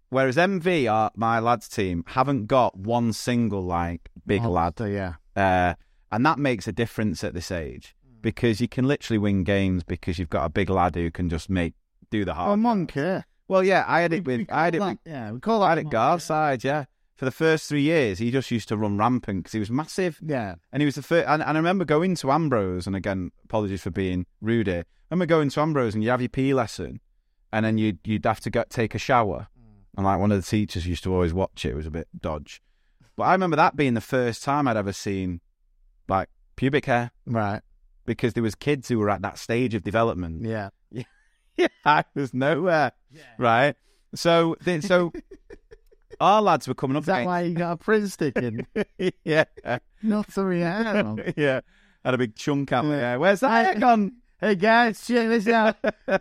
[0.08, 5.14] whereas MV, our, my lads team, haven't got one single like big Oh, lad, yeah.
[5.36, 5.74] uh,
[6.10, 10.18] and that makes a difference at this age because you can literally win games because
[10.18, 11.74] you've got a big lad who can just make
[12.10, 12.52] do the hard.
[12.52, 13.22] Oh, monk, yeah.
[13.48, 15.78] Well, yeah, I had it with I had it that- yeah, we call I that
[15.78, 16.24] had it guard yeah.
[16.24, 16.84] side, yeah.
[17.16, 20.18] For the first three years, he just used to run rampant because he was massive.
[20.20, 20.56] Yeah.
[20.72, 21.28] And he was the first.
[21.28, 24.84] And, and I remember going to Ambrose, and again, apologies for being rude here.
[25.10, 27.00] I remember going to Ambrose, and you have your PE lesson,
[27.52, 29.46] and then you'd you'd have to go take a shower,
[29.96, 31.70] and like one of the teachers used to always watch it.
[31.70, 32.60] It was a bit dodge,
[33.14, 35.40] but I remember that being the first time I'd ever seen
[36.08, 37.60] like pubic hair Right.
[38.06, 40.44] because there was kids who were at that stage of development.
[40.44, 40.70] Yeah.
[41.56, 42.92] Yeah, I was nowhere,
[43.38, 43.76] right?
[44.14, 45.12] So, they- so
[46.20, 47.02] our lads were coming up.
[47.02, 48.66] Is that against- why you got a Pritt Stick in?
[49.24, 49.44] yeah,
[50.02, 51.14] Not so yeah.
[51.36, 51.60] yeah.
[52.04, 53.18] Had a big chunk out there.
[53.18, 54.12] Where's that hair gone?
[54.40, 55.76] Hey guys, check this out.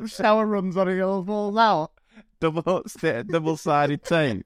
[0.07, 1.91] Shower runs on it all falls out.
[2.39, 2.83] double
[3.27, 4.45] double sided tape.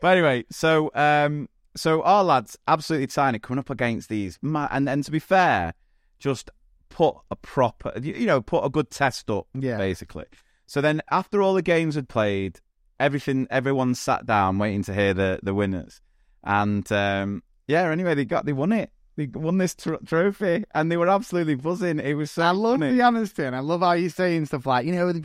[0.00, 4.88] But anyway, so um, so our lads absolutely tiny coming up against these, ma- and
[4.88, 5.74] and to be fair,
[6.18, 6.50] just
[6.88, 9.76] put a proper, you know, put a good test up, Yeah.
[9.78, 10.24] basically.
[10.66, 12.60] So then after all the games had played,
[12.98, 16.00] everything, everyone sat down waiting to hear the the winners,
[16.42, 18.90] and um, yeah, anyway, they got they won it.
[19.16, 22.00] They won this tr- trophy, and they were absolutely buzzing.
[22.00, 22.96] It was so I love funny.
[22.96, 25.22] the honesty, and I love how you're saying stuff like, you know, they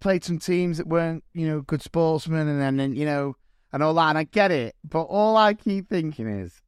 [0.00, 3.36] played some teams that weren't, you know, good sportsmen, and then, then, you know,
[3.72, 4.08] and all that.
[4.10, 6.62] And I get it, but all I keep thinking is,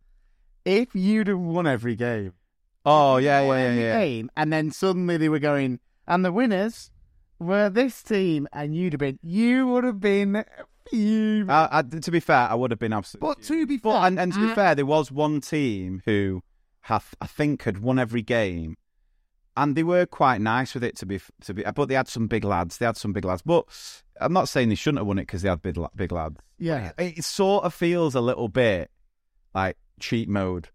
[0.66, 2.32] if you'd have won every game,
[2.86, 4.00] Oh yeah, yeah, yeah, yeah.
[4.00, 6.90] game, and then suddenly they were going, and the winners
[7.38, 10.44] were this team, and you'd have been, you would have been
[10.88, 11.50] fuming.
[11.50, 13.28] I, I, to be fair, I would have been absolutely.
[13.28, 16.02] but to be But fair, and, and to be I- fair, there was one team
[16.04, 16.42] who
[16.82, 18.76] have I think had won every game,
[19.56, 21.64] and they were quite nice with it to be to be.
[21.74, 22.78] But they had some big lads.
[22.78, 23.42] They had some big lads.
[23.42, 23.64] But
[24.20, 26.36] I'm not saying they shouldn't have won it because they had big big lads.
[26.58, 28.90] yeah, It sort of feels a little bit
[29.54, 30.68] like cheat mode.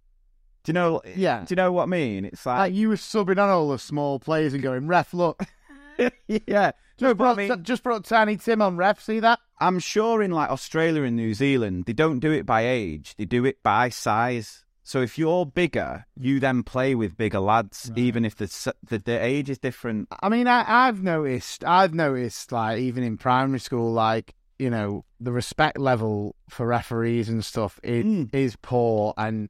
[0.63, 1.01] Do you know?
[1.15, 1.39] Yeah.
[1.45, 2.25] Do you know what I mean?
[2.25, 5.43] It's like like you were subbing on all the small players and going, ref, look,
[6.27, 6.71] yeah.
[6.99, 9.01] No, but I brought, mean, just brought Tiny Tim on ref.
[9.01, 9.39] See that?
[9.59, 13.25] I'm sure in like Australia and New Zealand, they don't do it by age; they
[13.25, 14.65] do it by size.
[14.83, 19.23] So if you're bigger, you then play with bigger lads, even if the, the the
[19.23, 20.09] age is different.
[20.21, 25.05] I mean, I, I've noticed, I've noticed, like even in primary school, like you know,
[25.19, 28.35] the respect level for referees and stuff is Mm.
[28.35, 29.49] is poor, and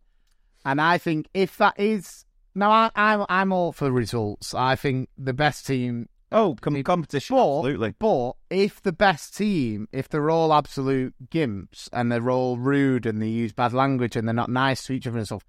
[0.66, 4.54] and I think if that is now, I, I'm I'm all for results.
[4.54, 7.94] I think the best team, Oh, com- competition, but absolutely.
[8.00, 13.22] but if the best team, if they're all absolute gimps and they're all rude and
[13.22, 15.46] they use bad language and they're not nice to each other and stuff,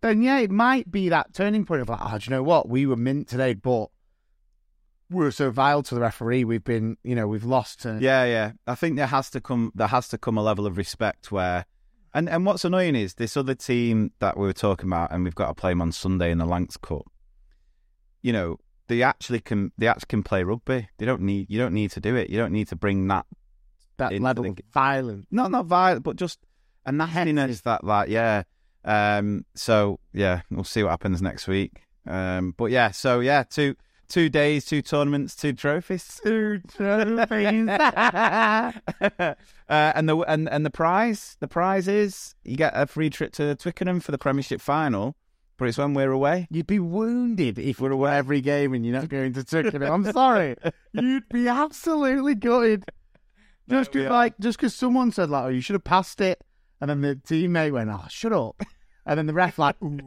[0.00, 2.68] then yeah, it might be that turning point of like, oh, do you know what?
[2.68, 3.86] We were mint today, but
[5.10, 6.44] we were so vile to the referee.
[6.44, 7.98] We've been, you know, we've lost to.
[8.00, 8.52] Yeah, yeah.
[8.66, 11.64] I think there has to come there has to come a level of respect where,
[12.16, 15.34] and and what's annoying is this other team that we were talking about, and we've
[15.34, 17.02] got to play them on Sunday in the Lancs Cup.
[18.22, 18.56] You know,
[18.88, 20.88] they actually can they actually can play rugby.
[20.96, 22.30] They don't need you don't need to do it.
[22.30, 23.26] You don't need to bring that
[23.98, 25.26] that level the- of violence.
[25.30, 26.38] not not violent, but just
[26.86, 28.44] a nastiness that like yeah.
[28.82, 29.44] Um.
[29.54, 31.82] So yeah, we'll see what happens next week.
[32.06, 32.54] Um.
[32.56, 32.92] But yeah.
[32.92, 33.76] So yeah, two
[34.08, 36.20] two days, two tournaments, two trophies.
[36.24, 37.68] Two trophies.
[37.68, 39.34] uh,
[39.68, 43.54] and the and and the prize, the prize is you get a free trip to
[43.54, 45.16] Twickenham for the Premiership final,
[45.56, 46.46] but it's when we're away.
[46.50, 49.92] You'd be wounded if we're away every game and you're not going to Twickenham.
[49.92, 50.56] I'm sorry.
[50.92, 52.84] You'd be absolutely gutted.
[53.68, 54.08] Just are.
[54.08, 56.40] like, just because someone said, like, oh, you should have passed it.
[56.80, 58.62] And then the teammate went, oh, shut up.
[59.04, 59.98] And then the ref, like, ooh.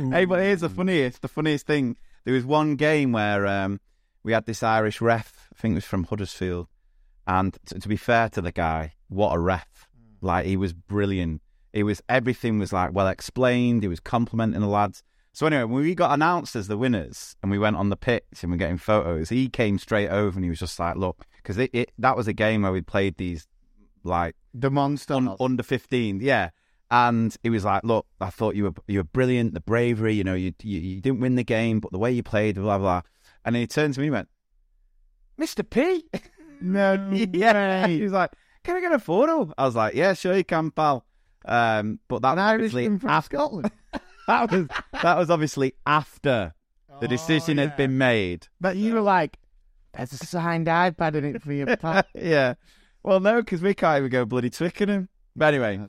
[0.00, 0.10] ooh.
[0.10, 1.96] Hey, but here's the funniest, the funniest thing.
[2.24, 3.80] There was one game where um,
[4.22, 5.48] we had this Irish ref.
[5.54, 6.68] I think it was from Huddersfield,
[7.26, 9.88] and t- to be fair to the guy, what a ref!
[10.20, 11.42] Like he was brilliant.
[11.72, 13.82] It was everything was like well explained.
[13.82, 15.02] He was complimenting the lads.
[15.32, 18.24] So anyway, when we got announced as the winners and we went on the pitch
[18.42, 21.56] and we're getting photos, he came straight over and he was just like, "Look," because
[21.56, 23.46] that was a game where we played these
[24.02, 25.14] like The monster.
[25.14, 26.50] un, under 15 yeah
[26.90, 30.24] and he was like look i thought you were you were brilliant the bravery you
[30.24, 33.02] know you, you you didn't win the game but the way you played blah blah.
[33.44, 34.28] And then he turned to me and went
[35.40, 36.04] mr p?
[36.60, 37.86] No, yeah.
[37.86, 38.32] he was like
[38.64, 39.52] can i get a photo?
[39.56, 41.04] I was like yeah sure you can pal.
[41.44, 43.70] Um but that obviously from Scotland.
[44.26, 44.66] that was
[45.02, 46.52] that was obviously after
[47.00, 47.64] the Oh, decision yeah.
[47.64, 48.48] had been made.
[48.60, 49.38] But you were like,
[49.94, 52.02] there's a signed iPad in it for you, pal.
[52.14, 52.54] yeah.
[53.04, 55.08] Well no because we can't even go bloody Twickenham.
[55.36, 55.88] But anyway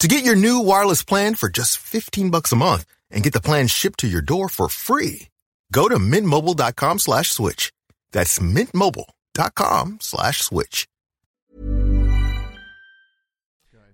[0.00, 3.40] To get your new wireless plan for just 15 bucks a month and get the
[3.40, 5.28] plan shipped to your door for free,
[5.70, 7.70] go to mintmobile.com slash switch.
[8.12, 10.88] That's mintmobile.com slash switch.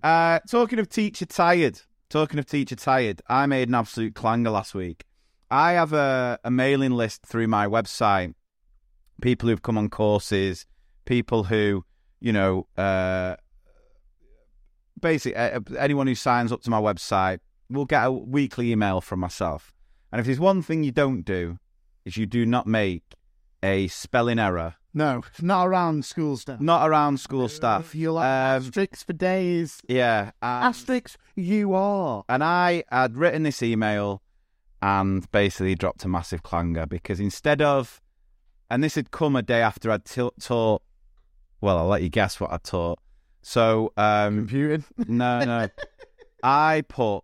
[0.01, 4.77] Uh, talking of teacher tired, talking of teacher tired, I made an absolute clanger last
[4.77, 5.03] week.
[5.51, 8.35] I have a, a mailing list through my website.
[9.23, 10.67] People who've come on courses,
[11.05, 11.85] people who,
[12.21, 13.35] you know, uh,
[15.01, 17.39] basically uh, anyone who signs up to my website
[17.71, 19.73] will get a weekly email from myself.
[20.13, 21.59] And if there's one thing you don't do,
[22.05, 23.03] is you do not make
[23.63, 26.61] a spelling error, No, not around school stuff.
[26.61, 27.95] not around school staff.
[27.95, 29.81] You like Um, asterisks for days.
[29.89, 32.25] yeah, and- Asterisks, you are.
[32.29, 34.23] And I had written this email
[34.81, 38.01] and basically dropped a massive clanger because instead of,
[38.71, 40.83] and this had come a day after I'd t- taught,
[41.61, 43.01] well, I'll let you guess what I taught.
[43.47, 44.85] So, um, Computing.
[45.07, 45.69] no, no.
[46.43, 47.21] I put,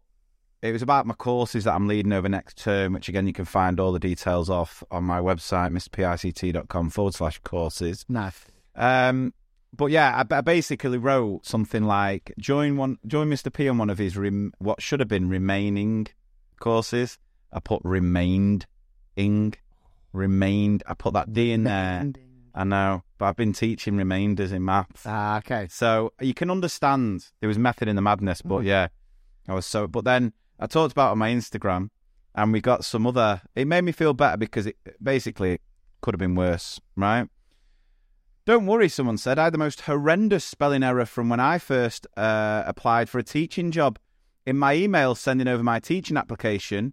[0.63, 3.45] it was about my courses that I'm leading over next term, which again, you can
[3.45, 8.05] find all the details off on my website, mrpict.com forward slash courses.
[8.09, 8.41] Nice.
[8.77, 9.35] Um,
[9.77, 13.53] but yeah, I, I basically wrote something like join one, join Mr.
[13.53, 16.07] P on one of his rem, what should have been remaining
[16.61, 17.19] courses.
[17.53, 18.67] I put remained,
[19.17, 19.55] ing,
[20.13, 20.85] remained.
[20.87, 22.13] I put that D in there.
[22.55, 25.69] I know, but I've been teaching remainders in maths, Ah, okay.
[25.71, 28.43] so you can understand there was method in the madness.
[28.43, 28.89] But yeah,
[29.47, 29.87] I was so.
[29.87, 31.91] But then I talked about it on my Instagram,
[32.35, 33.41] and we got some other.
[33.55, 35.61] It made me feel better because it basically it
[36.01, 37.29] could have been worse, right?
[38.45, 39.39] Don't worry, someone said.
[39.39, 43.23] I had the most horrendous spelling error from when I first uh, applied for a
[43.23, 44.01] teaching job.
[44.45, 46.93] In my email sending over my teaching application,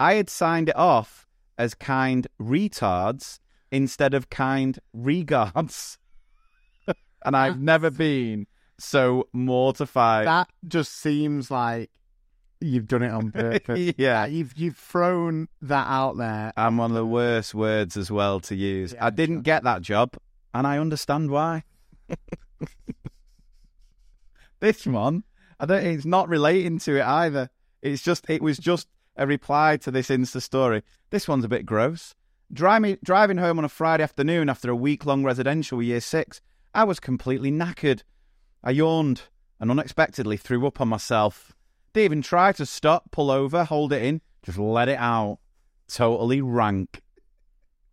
[0.00, 1.26] I had signed it off
[1.58, 5.98] as kind retards instead of kind regards.
[7.24, 8.46] and I've never been
[8.78, 10.26] so mortified.
[10.26, 11.90] That just seems like
[12.60, 13.92] you've done it on purpose.
[13.98, 14.26] yeah.
[14.26, 16.52] You've you've thrown that out there.
[16.56, 18.92] I'm one of the worst words as well to use.
[18.92, 20.16] Yeah, I didn't get that job,
[20.54, 21.64] and I understand why.
[24.60, 25.24] this one,
[25.60, 25.84] I don't.
[25.84, 27.50] It's not relating to it either.
[27.82, 28.28] It's just.
[28.28, 30.82] It was just a reply to this Insta story.
[31.10, 32.14] This one's a bit gross.
[32.52, 36.40] Driving driving home on a Friday afternoon after a week long residential year six,
[36.74, 38.02] I was completely knackered.
[38.62, 39.22] I yawned
[39.58, 41.52] and unexpectedly threw up on myself.
[41.92, 45.38] Didn't even tried to stop, pull over, hold it in, just let it out.
[45.88, 47.02] Totally rank.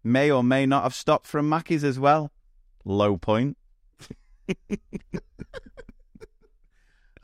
[0.03, 2.31] May or may not have stopped from Mackey's as well.
[2.85, 3.57] Low point.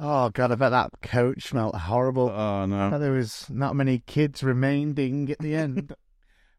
[0.01, 2.29] Oh god, I bet that coach smelled horrible.
[2.29, 2.97] Oh no.
[2.97, 5.93] there was not many kids remaining at the end.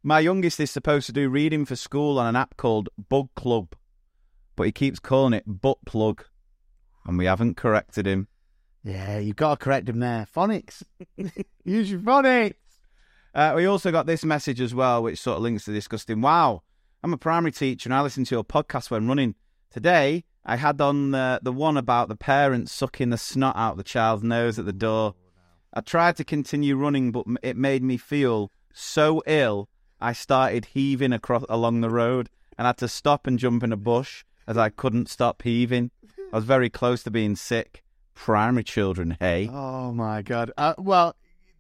[0.03, 3.75] My youngest is supposed to do reading for school on an app called Bug Club,
[4.57, 6.25] but he keeps calling it Butt Plug,
[7.05, 8.29] and we haven't corrected him.
[8.83, 10.27] yeah, you've got to correct him there.
[10.35, 10.83] Phonics.
[11.65, 12.55] Use your phonics.
[13.35, 16.23] Uh, we also got this message as well, which sort of links to disgusting.
[16.23, 16.63] Wow,
[17.05, 19.35] I'm a primary teacher and I listen to your podcast when running.
[19.71, 23.77] Today, I had on the, the one about the parents sucking the snot out of
[23.77, 25.15] the child's nose at the door.
[25.75, 29.69] I tried to continue running, but it made me feel so ill.
[30.01, 32.29] I started heaving across along the road
[32.59, 35.91] and had to stop and jump in a bush as I couldn't stop heaving.
[36.33, 37.83] I was very close to being sick.
[38.15, 39.49] Primary children, hey.
[39.51, 40.53] Oh my god.
[40.57, 41.17] Uh, well,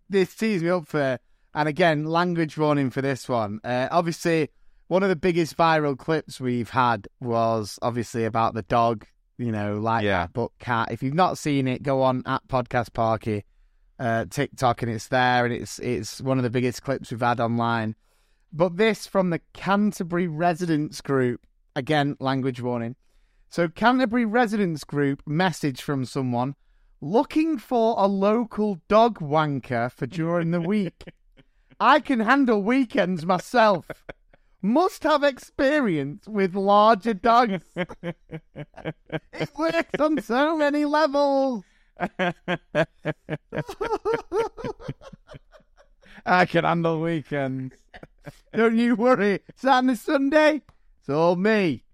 [0.09, 1.19] this tees me up for,
[1.55, 3.61] and again, language warning for this one.
[3.65, 4.51] Uh, obviously,
[4.89, 9.07] one of the biggest viral clips we've had was obviously about the dog.
[9.39, 10.27] You know, like Yeah.
[10.35, 10.89] but cat.
[10.93, 13.45] If you've not seen it, go on at Podcast Parky,
[13.99, 17.41] uh, TikTok, and it's there, and it's it's one of the biggest clips we've had
[17.41, 17.95] online.
[18.53, 21.47] But this from the Canterbury Residents Group.
[21.77, 22.97] Again, language warning.
[23.49, 26.57] So, Canterbury Residents Group message from someone
[27.01, 31.05] looking for a local dog wanker for during the week.
[31.81, 33.87] I can handle weekends myself.
[34.61, 37.65] Must have experience with larger dogs.
[37.77, 41.65] it works on so many levels.
[46.27, 47.77] I can handle weekends.
[48.55, 49.41] Don't you worry.
[49.57, 50.63] Saturday, Sunday,
[51.01, 51.85] it's all me.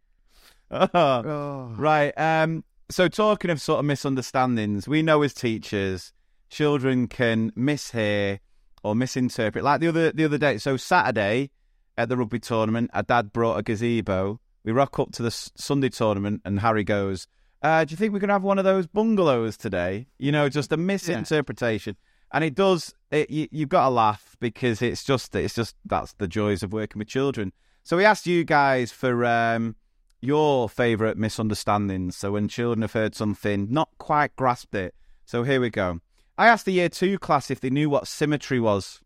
[0.70, 0.88] Oh.
[0.94, 1.74] Oh.
[1.76, 2.12] Right.
[2.16, 2.64] Um.
[2.90, 6.12] So talking of sort of misunderstandings, we know as teachers,
[6.50, 8.38] children can mishear
[8.82, 9.64] or misinterpret.
[9.64, 10.58] Like the other the other day.
[10.58, 11.50] So Saturday
[11.98, 14.40] at the rugby tournament, a dad brought a gazebo.
[14.64, 17.28] We rock up to the Sunday tournament, and Harry goes,
[17.62, 20.72] uh, "Do you think we can have one of those bungalows today?" You know, just
[20.72, 21.96] a misinterpretation.
[22.32, 22.94] And it does.
[23.10, 26.72] It, you, you've got to laugh because it's just it's just that's the joys of
[26.72, 27.52] working with children.
[27.82, 29.76] So we asked you guys for um,
[30.20, 32.16] your favourite misunderstandings.
[32.16, 34.94] So when children have heard something, not quite grasped it.
[35.24, 36.00] So here we go.
[36.38, 39.00] I asked the year two class if they knew what symmetry was.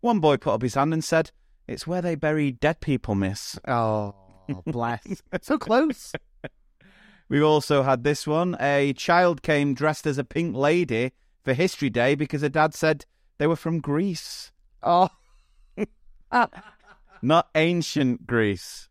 [0.00, 1.30] One boy put up his hand and said,
[1.66, 3.58] It's where they bury dead people, miss.
[3.66, 4.14] Oh,
[4.66, 5.22] bless.
[5.42, 6.12] so close.
[7.28, 8.56] We've also had this one.
[8.60, 11.12] A child came dressed as a pink lady
[11.44, 13.06] for History Day because her dad said
[13.38, 15.08] they were from Greece, Oh,
[17.22, 18.88] not ancient Greece.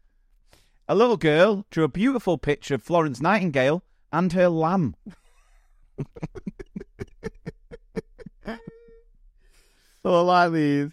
[0.87, 4.95] A little girl drew a beautiful picture of Florence Nightingale and her lamb.
[8.45, 8.55] so
[10.05, 10.91] I like these.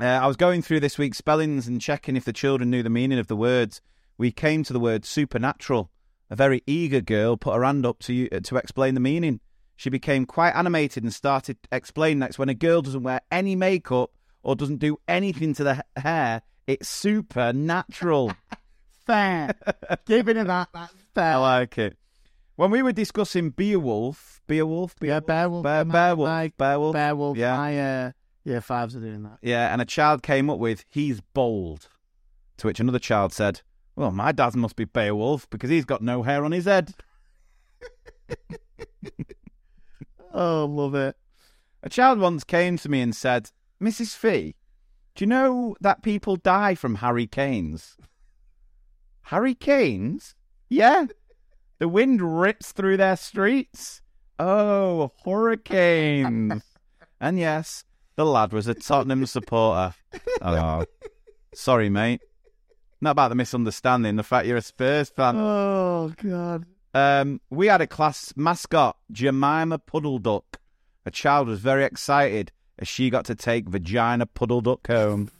[0.00, 2.90] Uh, I was going through this week's spellings and checking if the children knew the
[2.90, 3.80] meaning of the words.
[4.16, 5.90] We came to the word supernatural.
[6.30, 9.40] A very eager girl put her hand up to you, uh, to explain the meaning.
[9.78, 14.10] She became quite animated and started explaining that when a girl doesn't wear any makeup
[14.42, 18.32] or doesn't do anything to the hair, it's supernatural.
[19.06, 19.54] Fair.
[20.04, 21.34] Giving her that, that's fair.
[21.34, 21.96] I like it.
[22.56, 25.62] When we were discussing Beowulf, Beowulf, Yeah, Beowulf.
[25.62, 27.38] Bear, my- Beowulf, my- Beowulf, Beowulf.
[27.38, 27.56] yeah.
[27.56, 28.10] My, uh,
[28.44, 29.38] yeah, fives are doing that.
[29.42, 31.88] Yeah, and a child came up with, he's bold.
[32.56, 33.62] To which another child said,
[33.94, 36.92] well, my dad must be Beowulf because he's got no hair on his head.
[40.32, 41.16] Oh, love it.
[41.82, 43.50] A child once came to me and said,
[43.82, 44.16] Mrs.
[44.16, 44.56] Fee,
[45.14, 47.96] do you know that people die from hurricanes?
[49.22, 50.34] Hurricanes?
[50.68, 51.06] Yeah.
[51.78, 54.02] The wind rips through their streets.
[54.38, 56.62] Oh, hurricanes.
[57.20, 57.84] and yes,
[58.16, 59.94] the lad was a Tottenham supporter.
[60.42, 60.84] Oh,
[61.54, 62.20] sorry, mate.
[63.00, 65.36] Not about the misunderstanding, the fact you're a Spurs fan.
[65.36, 66.66] Oh, God.
[66.98, 70.58] Um, we had a class mascot, Jemima Puddle Duck.
[71.06, 75.30] A child was very excited as she got to take Vagina Puddle Duck home.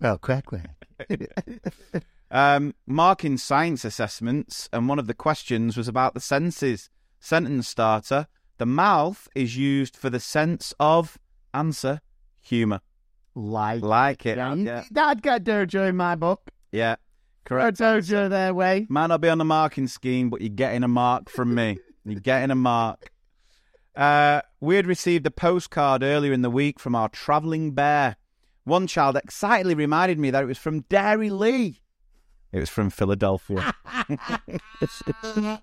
[0.00, 0.70] Well, quack, quack.
[2.32, 6.88] Um, marking science assessments, and one of the questions was about the senses.
[7.18, 11.18] Sentence starter: The mouth is used for the sense of
[11.52, 12.00] answer,
[12.40, 12.82] humour.
[13.34, 13.82] Like.
[13.82, 14.84] Like it, Yeah.
[14.92, 16.52] Dad got there during my book.
[16.70, 16.94] yeah,
[17.44, 17.78] Correct.
[17.78, 18.86] Dojo their way.
[18.88, 21.78] Might not be on the marking scheme, but you're getting a mark from me.
[22.04, 23.12] You're getting a mark.
[23.94, 28.16] Uh, we had received a postcard earlier in the week from our travelling bear.
[28.64, 31.76] One child excitedly reminded me that it was from Dairylea.
[32.52, 33.74] It was from Philadelphia.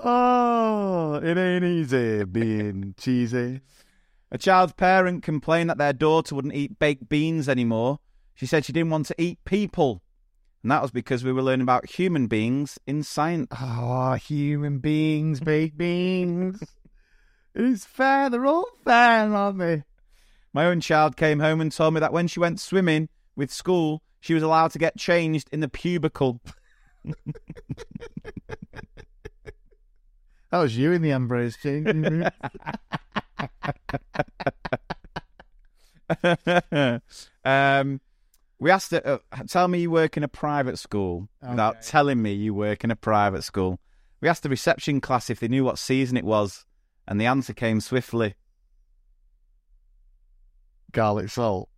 [0.00, 3.60] Oh, it ain't easy being cheesy.
[4.30, 7.98] a child's parent complained that their daughter wouldn't eat baked beans anymore.
[8.34, 10.02] She said she didn't want to eat people.
[10.62, 13.48] And that was because we were learning about human beings in science.
[13.60, 16.62] Oh, human beings, big beings.
[17.54, 18.28] It's fair.
[18.30, 19.84] They're all fair, aren't they?
[20.52, 24.02] My own child came home and told me that when she went swimming with school,
[24.20, 26.40] she was allowed to get changed in the pubicle.
[30.50, 32.24] That was you in the Ambrose changing room.
[37.44, 38.00] um,
[38.58, 42.32] we asked her, uh, tell me you work in a private school without telling me
[42.32, 43.78] you work in a private school.
[44.20, 46.64] We asked the reception class if they knew what season it was,
[47.06, 48.34] and the answer came swiftly.
[50.92, 51.68] Garlic salt.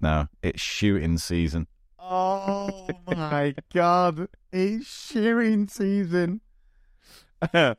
[0.00, 1.66] No, it's shooting season.
[1.98, 4.28] Oh my god.
[4.52, 6.40] It's shearing season.
[7.52, 7.74] I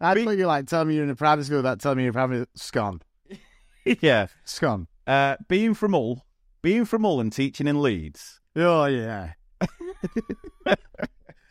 [0.00, 2.46] thought you like tell me you're in a private school that tell me you're a
[2.54, 3.02] scone.
[4.00, 4.28] yeah.
[4.44, 4.86] Scone.
[5.06, 6.24] Uh, being from Hull,
[6.64, 8.40] being from Hull and teaching in Leeds.
[8.56, 9.34] Oh yeah.
[9.60, 10.76] I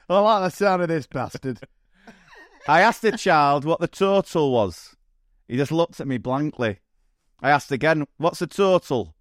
[0.09, 1.59] like the sound of this bastard.
[2.67, 4.95] I asked the child what the total was.
[5.47, 6.79] He just looked at me blankly.
[7.43, 9.15] I asked again, what's the total?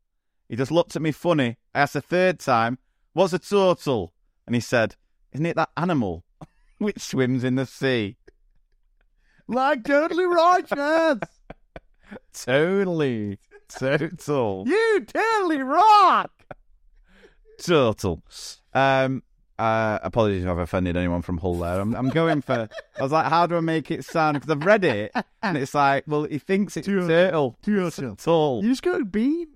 [0.48, 1.58] He just looked at me funny.
[1.74, 2.78] I asked a third time,
[3.12, 4.14] what's the total?
[4.46, 4.96] And he said,
[5.32, 6.24] isn't it that animal
[6.78, 8.16] which swims in the sea?
[9.46, 11.18] Like totally righteous.
[12.32, 13.38] Totally.
[13.78, 14.64] Total.
[14.66, 16.30] you totally rock.
[17.58, 18.22] Total.
[18.74, 19.22] Um,
[19.58, 21.80] uh, apologies if I've offended anyone from Hull there.
[21.80, 22.68] I'm, I'm going for.
[22.98, 24.34] I was like, how do I make it sound?
[24.34, 25.12] Because I've read it,
[25.42, 27.08] and it's like, well, he thinks it's Turtle.
[27.08, 27.58] turtle.
[27.62, 28.16] Turtle.
[28.16, 28.62] Tall.
[28.64, 29.48] You just go bean.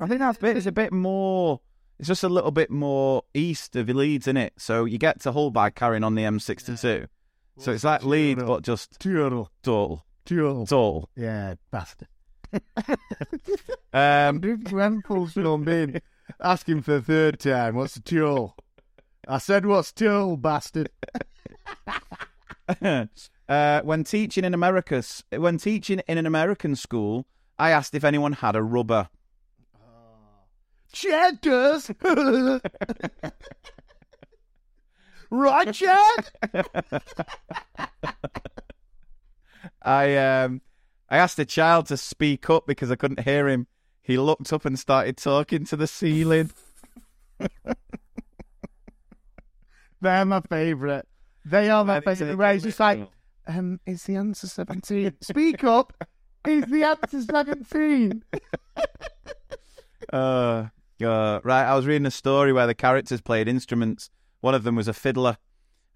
[0.00, 0.56] I think that's a bit.
[0.56, 1.60] It's a bit more.
[1.98, 4.52] It's just a little bit more east of Leeds, isn't it?
[4.58, 7.08] So you get to Hull by carrying on the M62.
[7.58, 9.50] So it's like Leeds, but just Turtle.
[9.64, 10.66] tall, Turtle.
[10.66, 11.08] tall.
[11.16, 12.06] Yeah, bastard.
[13.92, 14.40] Um,
[14.70, 16.00] When Paul's filmed in,
[16.40, 18.56] asking for the third time, what's the tool?
[19.26, 20.90] I said, what's tool, bastard?
[23.48, 25.02] uh, when teaching in America,
[25.36, 27.26] when teaching in an American school,
[27.58, 29.08] I asked if anyone had a rubber.
[30.92, 31.90] Chad does.
[35.30, 36.30] right, Chad?
[39.82, 40.60] I um,
[41.10, 43.66] I asked a child to speak up because I couldn't hear him.
[44.02, 46.50] He looked up and started talking to the ceiling.
[50.00, 51.04] They're my favourite.
[51.44, 52.24] They are my I think so.
[52.26, 52.38] favourite.
[52.38, 53.06] Where it's just like,
[53.46, 55.14] um, is the answer 17?
[55.22, 55.92] Speak up.
[56.46, 58.22] Is the answer 17?
[60.10, 60.68] Uh,
[61.04, 64.08] uh, right, I was reading a story where the characters played instruments.
[64.40, 65.36] One of them was a fiddler.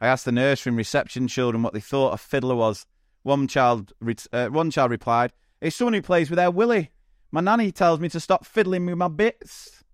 [0.03, 2.85] I asked the nursery and reception children what they thought a fiddler was.
[3.23, 6.91] One child, re- uh, one child replied, "It's someone who plays with their willy.
[7.31, 9.85] My nanny tells me to stop fiddling with my bits."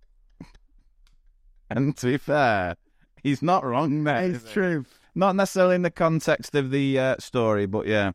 [1.69, 2.75] and to be fair,
[3.21, 4.23] he's not wrong there.
[4.23, 4.85] It's true.
[5.15, 8.11] Not necessarily in the context of the uh, story, but yeah.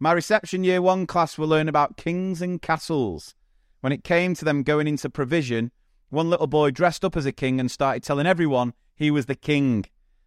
[0.00, 3.34] My reception year one class will learn about kings and castles.
[3.80, 5.72] When it came to them going into provision,
[6.10, 9.34] one little boy dressed up as a king and started telling everyone he was the
[9.34, 9.84] king.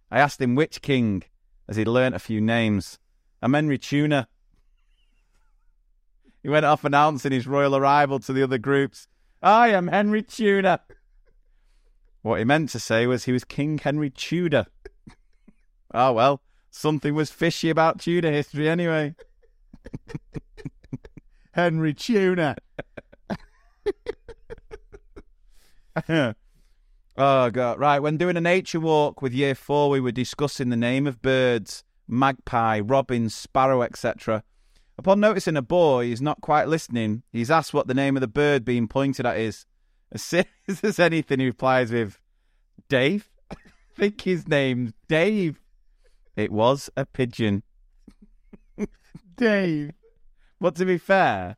[0.09, 1.23] I asked him which king,
[1.67, 2.99] as he'd learnt a few names.
[3.41, 4.27] I'm Henry Tuna.
[6.43, 9.07] He went off announcing his royal arrival to the other groups.
[9.41, 10.81] I am Henry Tuna.
[12.21, 14.67] What he meant to say was he was King Henry Tudor.
[15.93, 19.15] Oh well, something was fishy about Tudor history anyway.
[21.53, 22.55] Henry Tuna.
[27.17, 27.79] oh god!
[27.79, 31.23] Right, when doing a nature walk with Year Four, we were discussing the name of
[31.23, 34.43] birds: magpie, robin, sparrow, etc.
[34.97, 38.27] Upon noticing a boy is not quite listening, he's asked what the name of the
[38.27, 39.65] bird being pointed at is.
[40.11, 42.19] As soon as there's anything, he replies with,
[42.89, 43.55] "Dave." I
[43.97, 45.61] think his name's Dave.
[46.35, 47.63] It was a pigeon.
[49.37, 49.91] Dave.
[50.59, 51.55] But to be fair,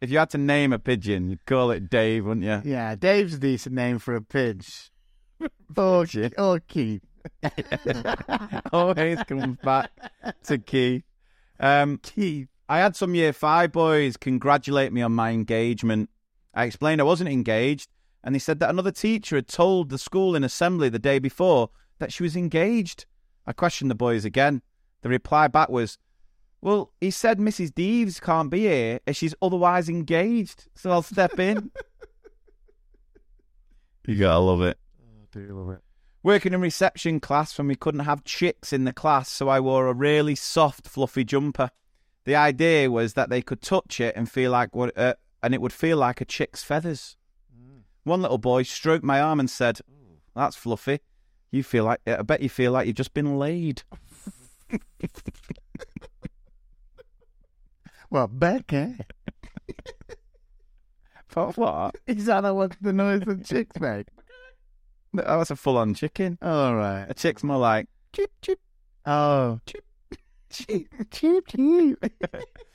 [0.00, 2.60] if you had to name a pigeon, you'd call it Dave, wouldn't you?
[2.70, 4.64] Yeah, Dave's a decent name for a pigeon.
[5.76, 6.04] Oh,
[6.38, 7.02] oh, Keith.
[8.72, 9.90] Always comes back
[10.44, 11.04] to Keith.
[11.60, 12.48] Um, Keith.
[12.68, 16.10] I had some year five boys congratulate me on my engagement.
[16.52, 17.88] I explained I wasn't engaged,
[18.24, 21.70] and they said that another teacher had told the school in assembly the day before
[21.98, 23.06] that she was engaged.
[23.46, 24.62] I questioned the boys again.
[25.02, 25.98] The reply back was,
[26.60, 27.72] Well, he said Mrs.
[27.72, 31.70] Deeves can't be here as she's otherwise engaged, so I'll step in.
[34.08, 34.76] you gotta love it.
[35.00, 35.82] I do love it.
[36.26, 39.86] Working in reception class when we couldn't have chicks in the class, so I wore
[39.86, 41.70] a really soft, fluffy jumper.
[42.24, 45.60] The idea was that they could touch it and feel like what, uh, and it
[45.60, 47.16] would feel like a chick's feathers.
[48.02, 49.78] One little boy stroked my arm and said,
[50.34, 50.98] "That's fluffy.
[51.52, 53.84] You feel like I bet you feel like you've just been laid."
[58.10, 58.96] Well, Becca.
[61.34, 61.56] What?
[61.56, 61.94] what?
[62.06, 64.06] Is that what the noise that chicks make?
[65.24, 66.38] Oh, that's a full-on chicken.
[66.42, 67.06] All right.
[67.08, 68.58] A chick's more like chip chip
[69.04, 69.60] Oh.
[69.66, 69.84] chip.
[70.50, 71.98] Cheap, cheap, cheap.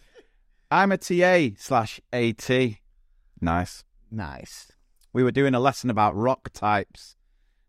[0.71, 2.49] I'm a TA slash AT.
[3.39, 3.83] Nice.
[4.11, 4.71] Nice.
[5.13, 7.15] We were doing a lesson about rock types.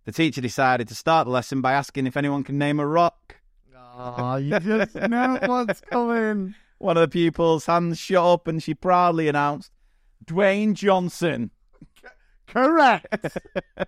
[0.04, 3.36] The teacher decided to start the lesson by asking if anyone can name a rock.
[3.96, 6.54] Oh, you just know what's coming.
[6.78, 9.70] One of the pupils' hands shot up and she proudly announced,
[10.24, 11.50] Dwayne Johnson.
[12.52, 13.38] Correct.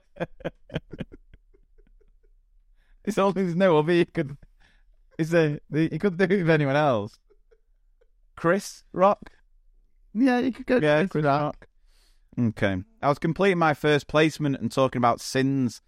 [3.04, 4.36] It's only there's no other you could.
[5.18, 5.60] Is there?
[5.70, 7.18] You couldn't do it with anyone else.
[8.36, 9.30] Chris Rock.
[10.14, 10.78] yeah, you could go.
[10.78, 11.68] Yeah, Chris Rock.
[12.40, 12.82] Okay.
[13.02, 15.82] I was completing my first placement and talking about sins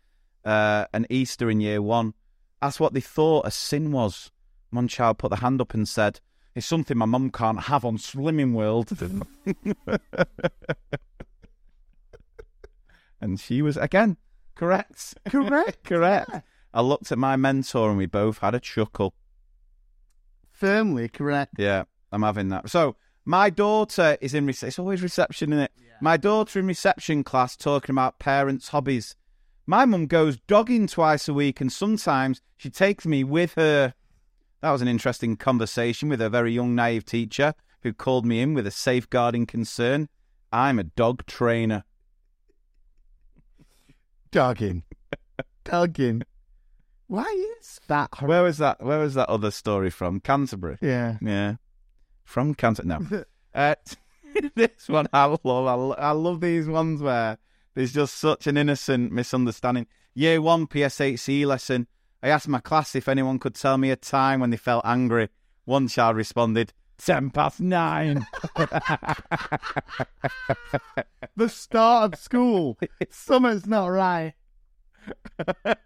[0.44, 2.14] uh, and Easter in year one.
[2.62, 4.30] Asked what they thought a sin was.
[4.70, 6.20] One child put the hand up and said,
[6.54, 8.90] It's something my mum can't have on Slimming World.
[13.20, 14.16] and she was, again,
[14.54, 15.14] correct.
[15.28, 15.84] Correct.
[15.84, 16.30] correct.
[16.72, 19.14] I looked at my mentor and we both had a chuckle.
[20.50, 21.54] Firmly correct.
[21.58, 22.70] Yeah, I'm having that.
[22.70, 24.48] So my daughter is in.
[24.48, 25.72] It's always reception, is it?
[26.00, 29.16] My daughter in reception class talking about parents' hobbies.
[29.66, 33.94] My mum goes dogging twice a week, and sometimes she takes me with her.
[34.62, 38.54] That was an interesting conversation with a very young, naive teacher who called me in
[38.54, 40.08] with a safeguarding concern.
[40.52, 41.84] I'm a dog trainer.
[44.36, 44.82] Dogging.
[45.64, 46.22] Dogging.
[47.06, 47.24] Why
[47.58, 48.10] is that?
[48.12, 48.84] hor- Where was that?
[48.84, 50.20] Where was that other story from?
[50.20, 50.76] Canterbury.
[50.82, 51.16] Yeah.
[51.22, 51.54] Yeah,
[52.22, 53.06] from Canterbury.
[53.10, 53.24] No,
[53.54, 53.76] uh,
[54.54, 55.40] this one I love.
[55.46, 57.38] I, lo- I love these ones where
[57.74, 59.86] there's just such an innocent misunderstanding.
[60.12, 61.86] Year one PSHE E lesson.
[62.22, 65.30] I asked my class if anyone could tell me a time when they felt angry.
[65.64, 68.26] One child responded, ten past nine.
[71.36, 72.78] The start of school.
[73.10, 74.32] Something's not right.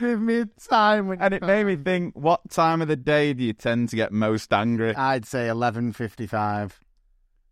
[0.00, 3.32] Give me a time when and it made me think, what time of the day
[3.34, 4.94] do you tend to get most angry?
[4.94, 6.80] I'd say eleven fifty-five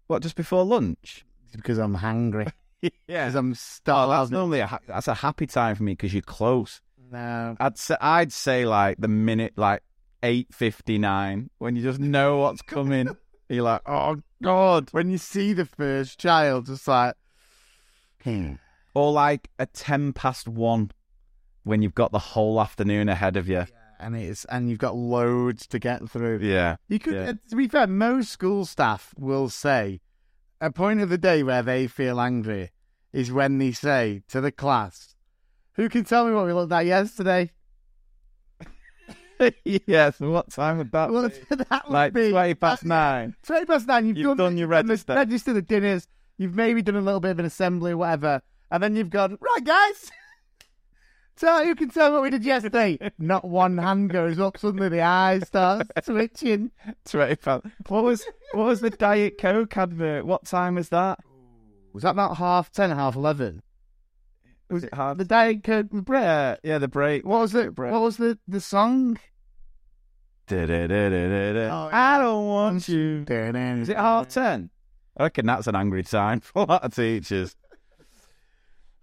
[0.07, 1.25] What, just before lunch?
[1.55, 2.47] because I'm hungry.
[3.09, 3.27] Yeah.
[3.31, 3.55] Because I'm
[3.89, 6.81] Oh, that's normally a, ha- that's a happy time for me because you're close.
[7.11, 7.57] no.
[7.59, 9.83] I'd say I'd say like the minute like
[10.27, 13.17] eight fifty nine when you just know what's coming.
[13.49, 17.15] You're like, oh god, When you see the first child, just like,
[18.25, 18.55] hmm.
[18.95, 20.91] or like a ten past one
[21.63, 23.67] when you've got the whole afternoon ahead of you.
[24.01, 26.41] and it's and you've got loads to get through.
[26.43, 27.31] Yeah, You could, Yeah.
[27.31, 30.01] uh, to be fair, most school staff will say
[30.61, 32.71] a point of the day where they feel angry
[33.13, 35.15] is when they say to the class,
[35.75, 37.53] "Who can tell me what we looked at yesterday?"
[39.65, 40.11] yeah.
[40.11, 41.35] So what time would that Well, be?
[41.57, 43.35] that would Like be twenty past nine.
[43.43, 44.07] Twenty past nine.
[44.07, 45.15] You've, You've done your the- register.
[45.15, 46.09] register the dinners.
[46.39, 49.39] You've maybe done a little bit of an assembly or whatever, and then you've gone
[49.41, 50.11] right, guys.
[51.37, 52.99] Tell you can tell what we did yesterday.
[53.19, 54.57] Not one hand goes up.
[54.57, 56.71] Suddenly the eyes start twitching.
[57.05, 57.67] Twenty past.
[57.89, 60.25] What was what was the Diet Coke advert?
[60.25, 61.19] What time was that?
[61.93, 63.63] Was that not half ten, half eleven?
[64.71, 65.19] Was it hard?
[65.19, 66.23] The day Coke break.
[66.23, 67.25] Yeah, yeah, the break.
[67.25, 67.79] What was it?
[67.79, 69.19] What was the the song?
[71.71, 73.25] Oh, I don't want you.
[73.29, 74.71] Is it half ten?
[75.17, 77.55] I reckon that's an angry time for a lot of teachers.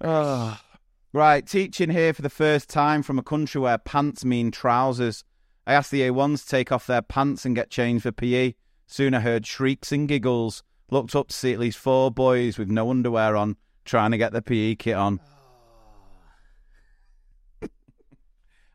[0.01, 0.59] Oh.
[1.15, 5.23] Right, teaching here for the first time from a country where pants mean trousers.
[5.67, 8.55] I asked the A1s to take off their pants and get changed for PE.
[8.87, 10.63] Soon I heard shrieks and giggles.
[10.89, 14.31] Looked up to see at least four boys with no underwear on, trying to get
[14.31, 15.19] their PE kit on.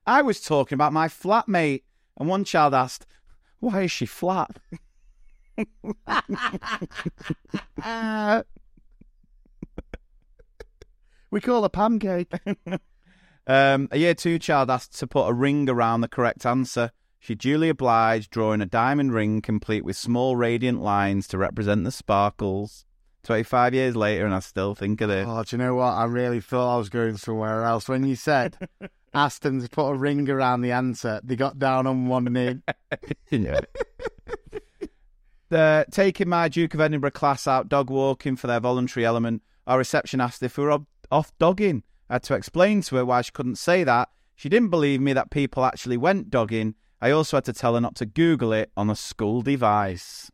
[0.09, 1.83] I was talking about my flatmate,
[2.19, 3.05] and one child asked,
[3.61, 4.59] Why is she flat?
[11.31, 12.33] We call a pancake.
[13.47, 16.91] Um, a year two child asked to put a ring around the correct answer.
[17.19, 21.91] She duly obliged, drawing a diamond ring complete with small radiant lines to represent the
[21.91, 22.85] sparkles.
[23.29, 25.27] 25 years later, and I still think of this.
[25.29, 25.91] Oh, do you know what?
[25.91, 27.87] I really thought I was going somewhere else.
[27.87, 28.57] When you said
[29.13, 32.63] asked them to put a ring around the answer, they got down on one knee.
[33.31, 33.61] yeah.
[35.51, 39.77] Uh, taking my Duke of Edinburgh class out dog walking for their voluntary element, our
[39.77, 41.83] reception asked if we were ob- off dogging.
[42.09, 44.09] I had to explain to her why she couldn't say that.
[44.37, 46.77] She didn't believe me that people actually went dogging.
[46.99, 50.31] I also had to tell her not to Google it on a school device.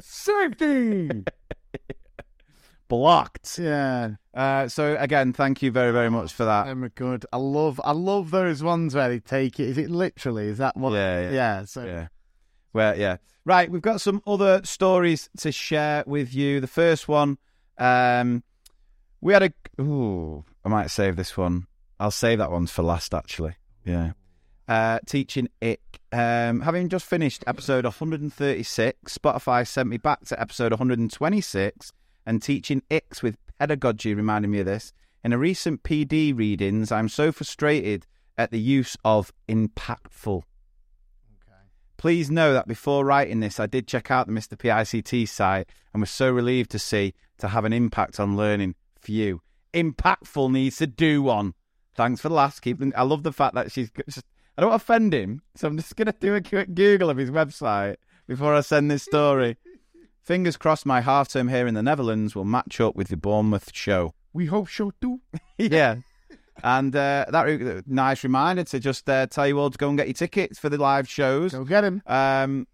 [0.00, 1.24] Safety!
[2.88, 3.58] Blocked.
[3.58, 6.68] yeah, Uh, so again, thank you very, very much for that.
[6.68, 9.68] Oh my god, I love, I love those ones where they take it.
[9.68, 10.48] Is it literally?
[10.48, 10.92] Is that what?
[10.92, 11.30] Yeah, yeah.
[11.30, 11.64] yeah.
[11.64, 12.08] So Yeah.
[12.72, 13.16] Well, yeah.
[13.46, 16.60] Right, we've got some other stories to share with you.
[16.60, 17.38] The first one,
[17.78, 18.42] um,
[19.20, 19.52] we had a.
[19.80, 21.66] Ooh, I might save this one.
[21.98, 23.54] I'll save that one for last, actually.
[23.84, 24.12] Yeah.
[24.68, 26.00] Uh, teaching ick.
[26.12, 31.92] Um, having just finished episode 136, Spotify sent me back to episode 126,
[32.26, 34.92] and teaching icks with pedagogy reminded me of this.
[35.22, 38.06] In a recent PD readings, I'm so frustrated
[38.36, 40.42] at the use of impactful.
[41.96, 44.58] Please know that before writing this, I did check out the Mr.
[44.58, 48.74] PICT site and was so relieved to see to have an impact on learning.
[49.00, 49.40] Few
[49.72, 51.54] Impactful needs to do one.
[51.96, 52.60] Thanks for the last.
[52.60, 52.82] Keep.
[52.96, 53.90] I love the fact that she's.
[54.56, 57.30] I don't offend him, so I'm just going to do a quick Google of his
[57.30, 57.96] website
[58.26, 59.56] before I send this story.
[60.22, 63.70] Fingers crossed my half term here in the Netherlands will match up with the Bournemouth
[63.74, 64.14] show.
[64.32, 65.20] We hope so too.
[65.58, 65.96] yeah.
[66.62, 69.98] And uh, that re- nice reminder to just uh, tell you all to go and
[69.98, 71.52] get your tickets for the live shows.
[71.52, 72.00] Go get him.
[72.06, 72.66] Um,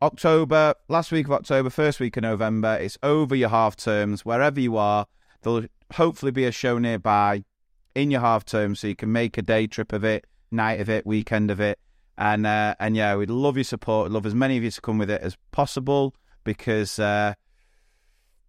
[0.00, 2.76] October, last week of October, first week of November.
[2.80, 5.06] It's over your half terms, wherever you are.
[5.42, 7.44] There'll hopefully be a show nearby
[7.94, 10.88] in your half term, so you can make a day trip of it, night of
[10.88, 11.78] it, weekend of it,
[12.18, 14.08] and uh, and yeah, we'd love your support.
[14.08, 17.34] We'd love as many of you to come with it as possible because uh,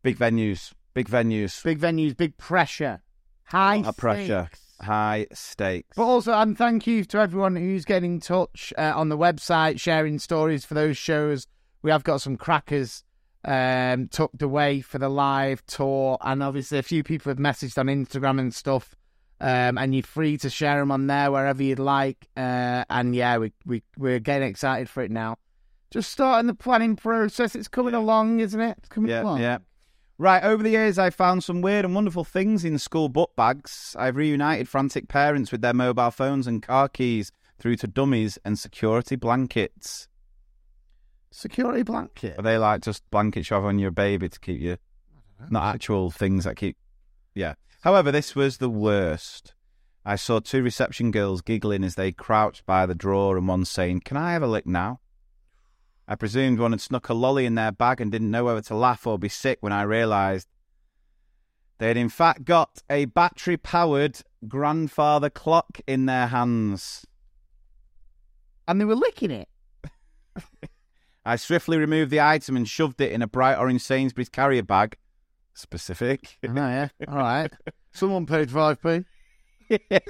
[0.02, 3.02] big venues, big venues, Big venues, big pressure.
[3.46, 4.50] High pressure.
[4.82, 5.96] high stakes.
[5.96, 9.80] But also, and thank you to everyone who's getting in touch uh, on the website,
[9.80, 11.48] sharing stories for those shows.
[11.82, 13.04] We have got some crackers
[13.46, 17.88] um, tucked away for the live tour, and obviously a few people have messaged on
[17.88, 18.96] Instagram and stuff.
[19.42, 22.28] Um, and you're free to share them on there wherever you'd like.
[22.38, 25.38] Uh, and yeah, we we we're getting excited for it now.
[25.92, 27.54] Just starting the planning process.
[27.56, 28.78] It's coming along, isn't it?
[28.80, 29.42] It's coming Yeah, along.
[29.42, 29.58] yeah.
[30.18, 33.96] Right, over the years, I found some weird and wonderful things in school book bags.
[34.00, 38.58] I've reunited frantic parents with their mobile phones and car keys through to dummies and
[38.58, 40.08] security blankets.
[41.32, 42.38] Security blanket.
[42.38, 44.78] Are they like just blankets you have on your baby to keep you,
[45.50, 46.78] not actual things that keep.
[47.34, 47.56] Yeah.
[47.84, 49.56] However, this was the worst.
[50.06, 54.02] I saw two reception girls giggling as they crouched by the drawer and one saying,
[54.02, 55.02] Can I have a lick now?
[56.08, 58.76] I presumed one had snuck a lolly in their bag and didn't know whether to
[58.76, 60.48] laugh or be sick when I realised
[61.78, 67.06] they had in fact got a battery powered grandfather clock in their hands.
[68.66, 69.50] And they were licking it.
[71.26, 74.96] I swiftly removed the item and shoved it in a bright orange Sainsbury's carrier bag.
[75.54, 76.38] Specific.
[76.44, 76.90] I know, yeah.
[77.08, 77.52] All right.
[77.92, 79.06] Someone paid 5p.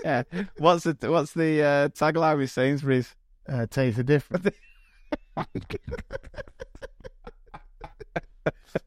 [0.03, 0.23] yeah.
[0.57, 3.15] What's the what's the uh, tagline with Sainsbury's?
[3.47, 4.47] Uh, taste the difference.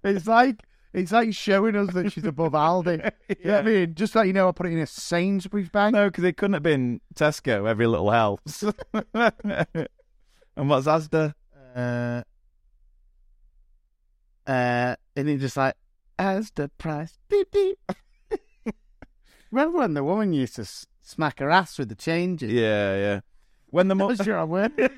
[0.04, 3.10] it's like it's like showing us that she's above Aldi.
[3.28, 3.94] You know I mean?
[3.94, 5.92] Just like you know, I put it in a Sainsbury's bag.
[5.92, 7.68] No, because it couldn't have been Tesco.
[7.68, 8.62] Every little helps.
[8.62, 8.78] and
[10.54, 11.34] what's Asda?
[11.74, 12.22] Uh,
[14.46, 15.74] uh, and it just like
[16.18, 17.18] as the price.
[17.28, 17.78] Beep beep.
[19.50, 22.52] Remember when the woman used to s- smack her ass with the changes?
[22.52, 23.20] Yeah, yeah.
[23.70, 24.90] When the mum I worded.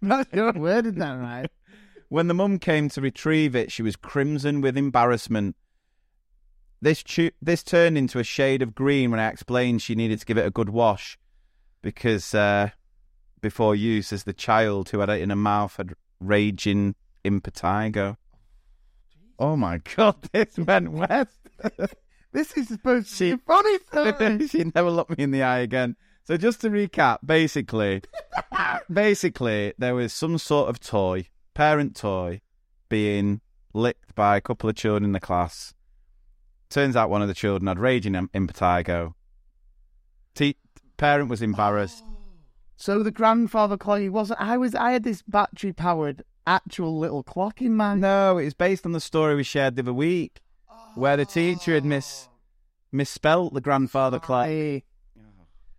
[0.00, 1.50] not sure I worded that right.
[2.08, 5.56] when the mum came to retrieve it, she was crimson with embarrassment.
[6.80, 10.26] This tu- this turned into a shade of green when I explained she needed to
[10.26, 11.18] give it a good wash
[11.82, 12.70] because uh,
[13.40, 16.94] before use, as the child who had it in her mouth had raging
[17.24, 18.16] impetigo.
[19.40, 21.38] Oh my god, this went west.
[22.32, 23.78] This is supposed to be funny.
[23.88, 24.46] story.
[24.48, 25.96] she never looked me in the eye again.
[26.24, 28.02] So just to recap, basically,
[28.88, 32.40] basically there was some sort of toy, parent toy,
[32.88, 33.40] being
[33.74, 35.74] licked by a couple of children in the class.
[36.68, 39.14] Turns out one of the children had raging im- impetigo.
[40.36, 40.56] Te-
[40.98, 42.04] parent was embarrassed.
[42.06, 42.16] Oh.
[42.76, 44.40] So the grandfather clock wasn't.
[44.40, 44.76] I was.
[44.76, 47.94] I had this battery powered actual little clock in my.
[47.94, 50.40] No, it's based on the story we shared the other week,
[50.94, 52.28] where the teacher had mis
[52.92, 54.46] misspelt the grandfather clock.
[54.48, 54.82] I,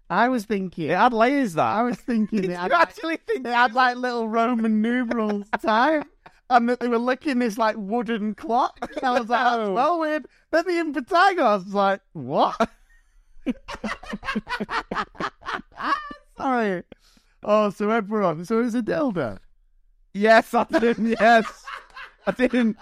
[0.10, 0.90] I was thinking.
[0.90, 1.54] It had layers.
[1.54, 2.42] That I was thinking.
[2.44, 6.04] Did you like- actually think They had like little Roman numerals time.
[6.50, 8.78] And that they were licking this like wooden clock.
[8.82, 10.26] And I was like, that's well weird.
[10.52, 12.70] Then the impetigo, I was like, what?
[16.38, 16.84] Sorry.
[17.44, 19.40] Oh, so everyone, so it was a dildo.
[20.14, 21.16] Yes, I didn't.
[21.20, 21.46] Yes,
[22.28, 22.78] I didn't.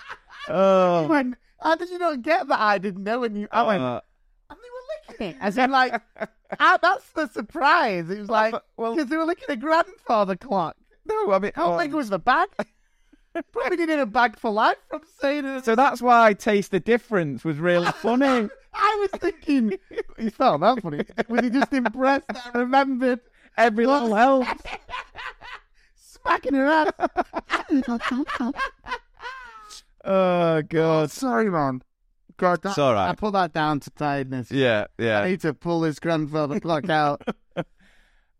[0.47, 2.59] Oh, When, how did you not get that?
[2.59, 3.47] I didn't know when you.
[3.51, 4.01] I went, uh,
[4.49, 5.43] and they were licking it.
[5.43, 6.01] As in, like,
[6.59, 8.09] ah, that's the surprise.
[8.09, 10.75] It was like, well- because they were licking a grandfather clock.
[11.05, 12.49] no, I mean, How oh, big was the bag?
[13.51, 15.63] Probably did in a bag for life from saying it.
[15.63, 18.49] so that's why I taste the difference was really funny.
[18.73, 19.77] I was thinking,
[20.17, 21.03] he found that funny.
[21.27, 23.19] Was he just impressed that I remembered
[23.57, 24.49] Every little helps.
[26.29, 27.25] Smacking her up.
[30.05, 31.11] Oh god.
[31.11, 31.81] Sorry, man.
[32.37, 33.09] God, that, It's all right.
[33.09, 34.49] I put that down to tiredness.
[34.49, 35.19] Yeah, yeah.
[35.19, 37.21] I need to pull this grandfather clock out.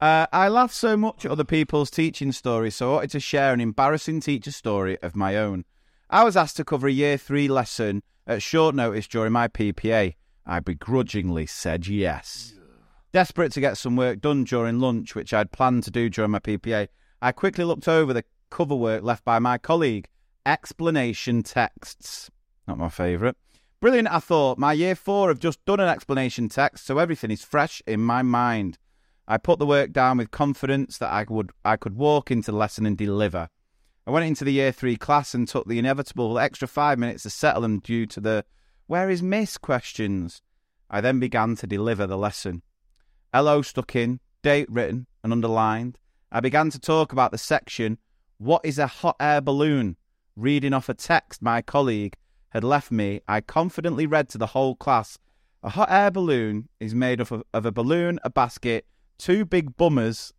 [0.02, 3.54] Uh, I laugh so much at other people's teaching stories, so I wanted to share
[3.54, 5.66] an embarrassing teacher story of my own.
[6.10, 10.16] I was asked to cover a year three lesson at short notice during my PPA.
[10.46, 12.54] I begrudgingly said yes.
[13.12, 16.40] Desperate to get some work done during lunch, which I'd planned to do during my
[16.40, 16.88] PPA,
[17.22, 20.08] I quickly looked over the cover work left by my colleague.
[20.46, 22.32] Explanation texts.
[22.68, 23.36] Not my favourite.
[23.82, 24.58] Brilliant, I thought.
[24.58, 28.22] My year four have just done an explanation text, so everything is fresh in my
[28.22, 28.78] mind.
[29.28, 32.58] I put the work down with confidence that I would I could walk into the
[32.58, 33.50] lesson and deliver.
[34.08, 37.30] I went into the year three class and took the inevitable extra five minutes to
[37.30, 38.44] settle them due to the
[38.88, 40.42] where is Miss questions.
[40.90, 42.64] I then began to deliver the lesson.
[43.34, 46.00] LO stuck in, date written and underlined.
[46.32, 47.98] I began to talk about the section
[48.38, 49.96] What is a hot air balloon?
[50.36, 52.16] Reading off a text my colleague
[52.50, 55.18] had left me, I confidently read to the whole class
[55.64, 58.86] A hot air balloon is made up of, of a balloon, a basket,
[59.18, 60.34] two big bummers,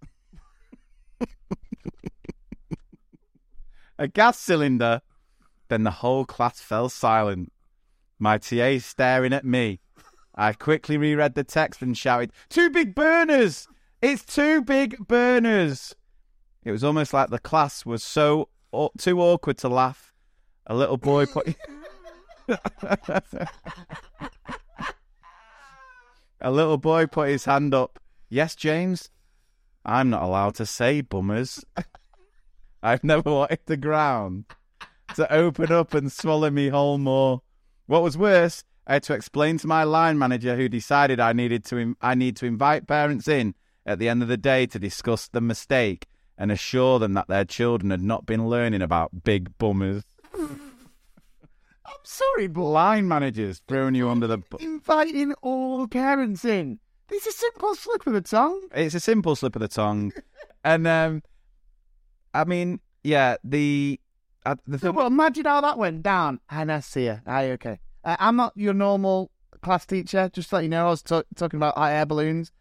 [3.99, 5.03] a gas cylinder.
[5.69, 7.53] Then the whole class fell silent.
[8.19, 9.81] My TA staring at me.
[10.35, 13.69] I quickly reread the text and shouted, Two big burners!
[14.03, 15.95] It's two big burners!
[16.65, 18.49] It was almost like the class was so
[18.99, 20.15] too awkward to laugh.
[20.67, 21.55] A little boy put.
[26.41, 27.99] A little boy put his hand up.
[28.31, 29.11] Yes, James?
[29.85, 31.63] I'm not allowed to say bummers.
[32.83, 34.47] I've never wanted the ground
[35.17, 37.43] to open up and swallow me whole more.
[37.87, 41.67] What was worse, I had to explain to my line manager who decided I needed
[41.67, 43.55] to Im- I need to invite parents in
[43.87, 46.07] at the end of the day to discuss the mistake
[46.39, 50.05] and assure them that their children had not been learning about big bummers.
[50.39, 56.79] I'm sorry, but Line managers throwing you under the bu- inviting all parents in.
[57.09, 58.61] This is a simple slip of the tongue.
[58.73, 60.13] it's a simple slip of the tongue,
[60.65, 61.23] and um,
[62.33, 63.99] I mean, yeah, the
[64.47, 66.39] uh, the So, thing, well, imagine how that went down.
[66.49, 67.21] And I see you.
[67.27, 67.81] Aye, okay.
[68.05, 70.31] Uh, I'm not your normal class teacher.
[70.33, 72.53] Just to let you know, I was ta- talking about hot air balloons.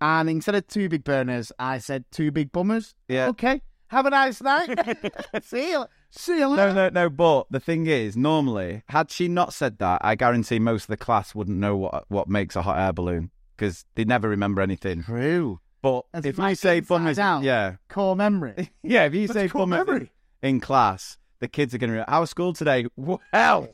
[0.00, 2.94] And instead of two big burners, I said two big bummers.
[3.08, 3.28] Yeah.
[3.28, 3.62] Okay.
[3.88, 4.78] Have a nice night.
[5.42, 5.86] see you.
[6.10, 6.74] See you no, later.
[6.74, 7.10] no, no.
[7.10, 10.96] But the thing is, normally, had she not said that, I guarantee most of the
[10.98, 15.02] class wouldn't know what what makes a hot air balloon because they never remember anything.
[15.02, 15.60] True.
[15.80, 17.42] But That's if you say bummers, out.
[17.44, 18.70] yeah, Core memory.
[18.82, 20.12] yeah, if you That's say core bummers memory.
[20.42, 23.68] in class, the kids are going to be, "How was school today?" Well,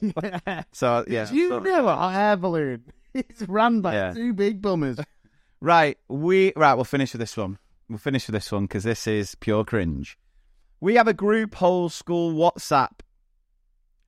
[0.72, 2.84] so yeah, you so- know a hot air balloon.
[3.14, 4.12] It's run by Yeah.
[4.12, 4.98] two big bummers.
[5.64, 6.74] Right, we right.
[6.74, 7.56] We'll finish with this one.
[7.88, 10.18] We'll finish with this one because this is pure cringe.
[10.78, 13.00] We have a group whole school WhatsApp,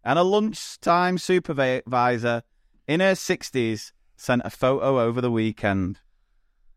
[0.04, 2.42] and a lunchtime supervisor
[2.86, 6.00] in her sixties sent a photo over the weekend.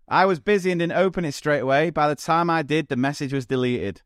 [0.07, 1.89] I was busy and didn't open it straight away.
[1.89, 4.01] By the time I did, the message was deleted.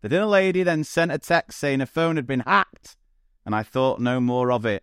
[0.00, 2.96] The dinner lady then sent a text saying her phone had been hacked,
[3.44, 4.82] and I thought no more of it.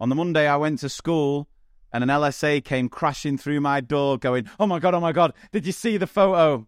[0.00, 1.48] On the Monday, I went to school
[1.92, 5.32] and an LSA came crashing through my door going, Oh my God, oh my God,
[5.52, 6.66] did you see the photo?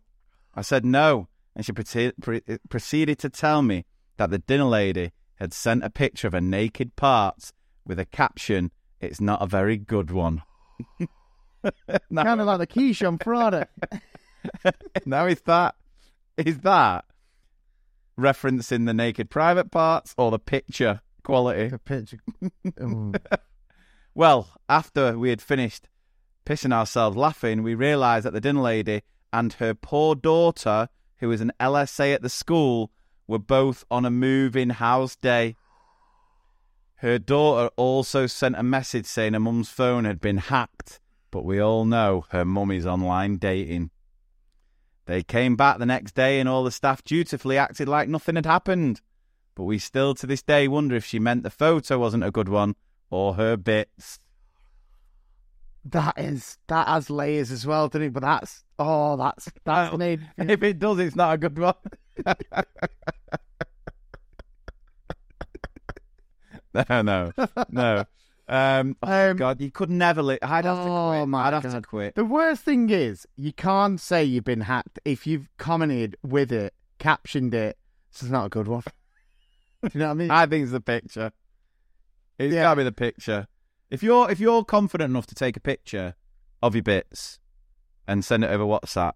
[0.54, 1.28] I said no.
[1.56, 3.84] And she proce- pre- proceeded to tell me
[4.16, 7.52] that the dinner lady had sent a picture of her naked parts
[7.86, 8.70] with a caption,
[9.00, 10.42] It's not a very good one.
[10.98, 13.66] kind of like the quiche on Friday.
[15.06, 15.74] now is that
[16.36, 17.04] is that
[18.18, 21.68] referencing the naked private parts or the picture quality?
[21.68, 22.18] The picture.
[24.16, 25.88] Well, after we had finished
[26.46, 29.02] pissing ourselves laughing, we realised that the dinner lady
[29.32, 30.88] and her poor daughter,
[31.18, 32.92] who was an LSA at the school,
[33.26, 35.56] were both on a moving house day.
[36.96, 41.00] Her daughter also sent a message saying her mum's phone had been hacked,
[41.32, 43.90] but we all know her mum is online dating.
[45.06, 48.46] They came back the next day and all the staff dutifully acted like nothing had
[48.46, 49.00] happened.
[49.56, 52.48] But we still to this day wonder if she meant the photo wasn't a good
[52.48, 52.76] one
[53.14, 54.18] or her bits.
[55.86, 58.12] That is that has layers as well, doesn't it?
[58.12, 60.20] But that's oh, that's that's made.
[60.38, 61.74] If it does, it's not a good one.
[66.74, 67.32] no, no,
[67.70, 68.04] no.
[68.46, 70.22] Um, oh, Um, God, you could never.
[70.22, 71.28] Li- I'd have to Oh, quit.
[71.28, 72.14] my I'd have to quit.
[72.14, 76.74] The worst thing is you can't say you've been hacked if you've commented with it,
[76.98, 77.78] captioned it.
[78.12, 78.82] This is not a good one.
[79.82, 80.30] Do you know what I mean?
[80.30, 81.32] I think it's the picture.
[82.38, 82.62] It's Yeah.
[82.62, 83.46] gotta be the picture.
[83.90, 86.14] If you're if you're confident enough to take a picture
[86.62, 87.38] of your bits
[88.08, 89.12] and send it over WhatsApp,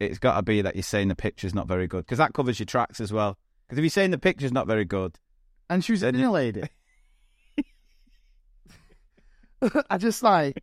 [0.00, 2.58] it's got to be that you're saying the picture's not very good because that covers
[2.58, 3.38] your tracks as well.
[3.66, 5.18] Because if you're saying the picture's not very good,
[5.70, 6.62] and she was a Then lady.
[9.90, 10.62] I just like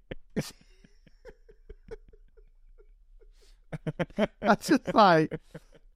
[4.41, 5.39] I just like,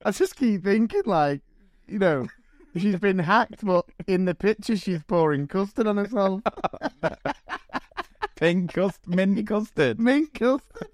[0.04, 1.42] I just keep thinking like,
[1.86, 2.26] you know,
[2.76, 6.42] she's been hacked, but in the picture she's pouring custard on herself.
[8.36, 10.00] Pink cust- mint custard.
[10.00, 10.88] Mint custard.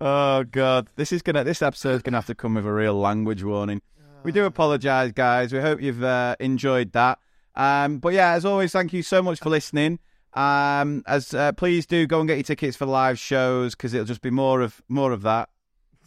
[0.00, 1.44] Oh god, this is gonna.
[1.44, 3.80] This episode's gonna have to come with a real language warning.
[4.24, 5.52] We do apologise, guys.
[5.52, 7.18] We hope you've uh, enjoyed that.
[7.54, 10.00] Um, but yeah, as always, thank you so much for listening.
[10.32, 14.06] Um, as uh, please do go and get your tickets for live shows because it'll
[14.06, 15.48] just be more of more of that.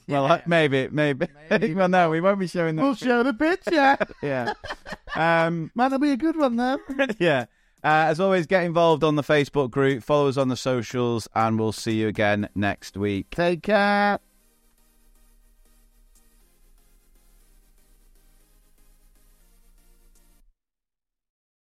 [0.07, 1.27] Well, uh, maybe, maybe.
[1.73, 2.81] well, no, we won't be showing that.
[2.81, 3.97] We'll show the picture.
[4.21, 4.53] yeah.
[5.15, 6.79] Um, Man, that'll be a good one then.
[7.19, 7.45] yeah.
[7.83, 11.59] Uh, as always, get involved on the Facebook group, follow us on the socials, and
[11.59, 13.29] we'll see you again next week.
[13.29, 14.19] Take care.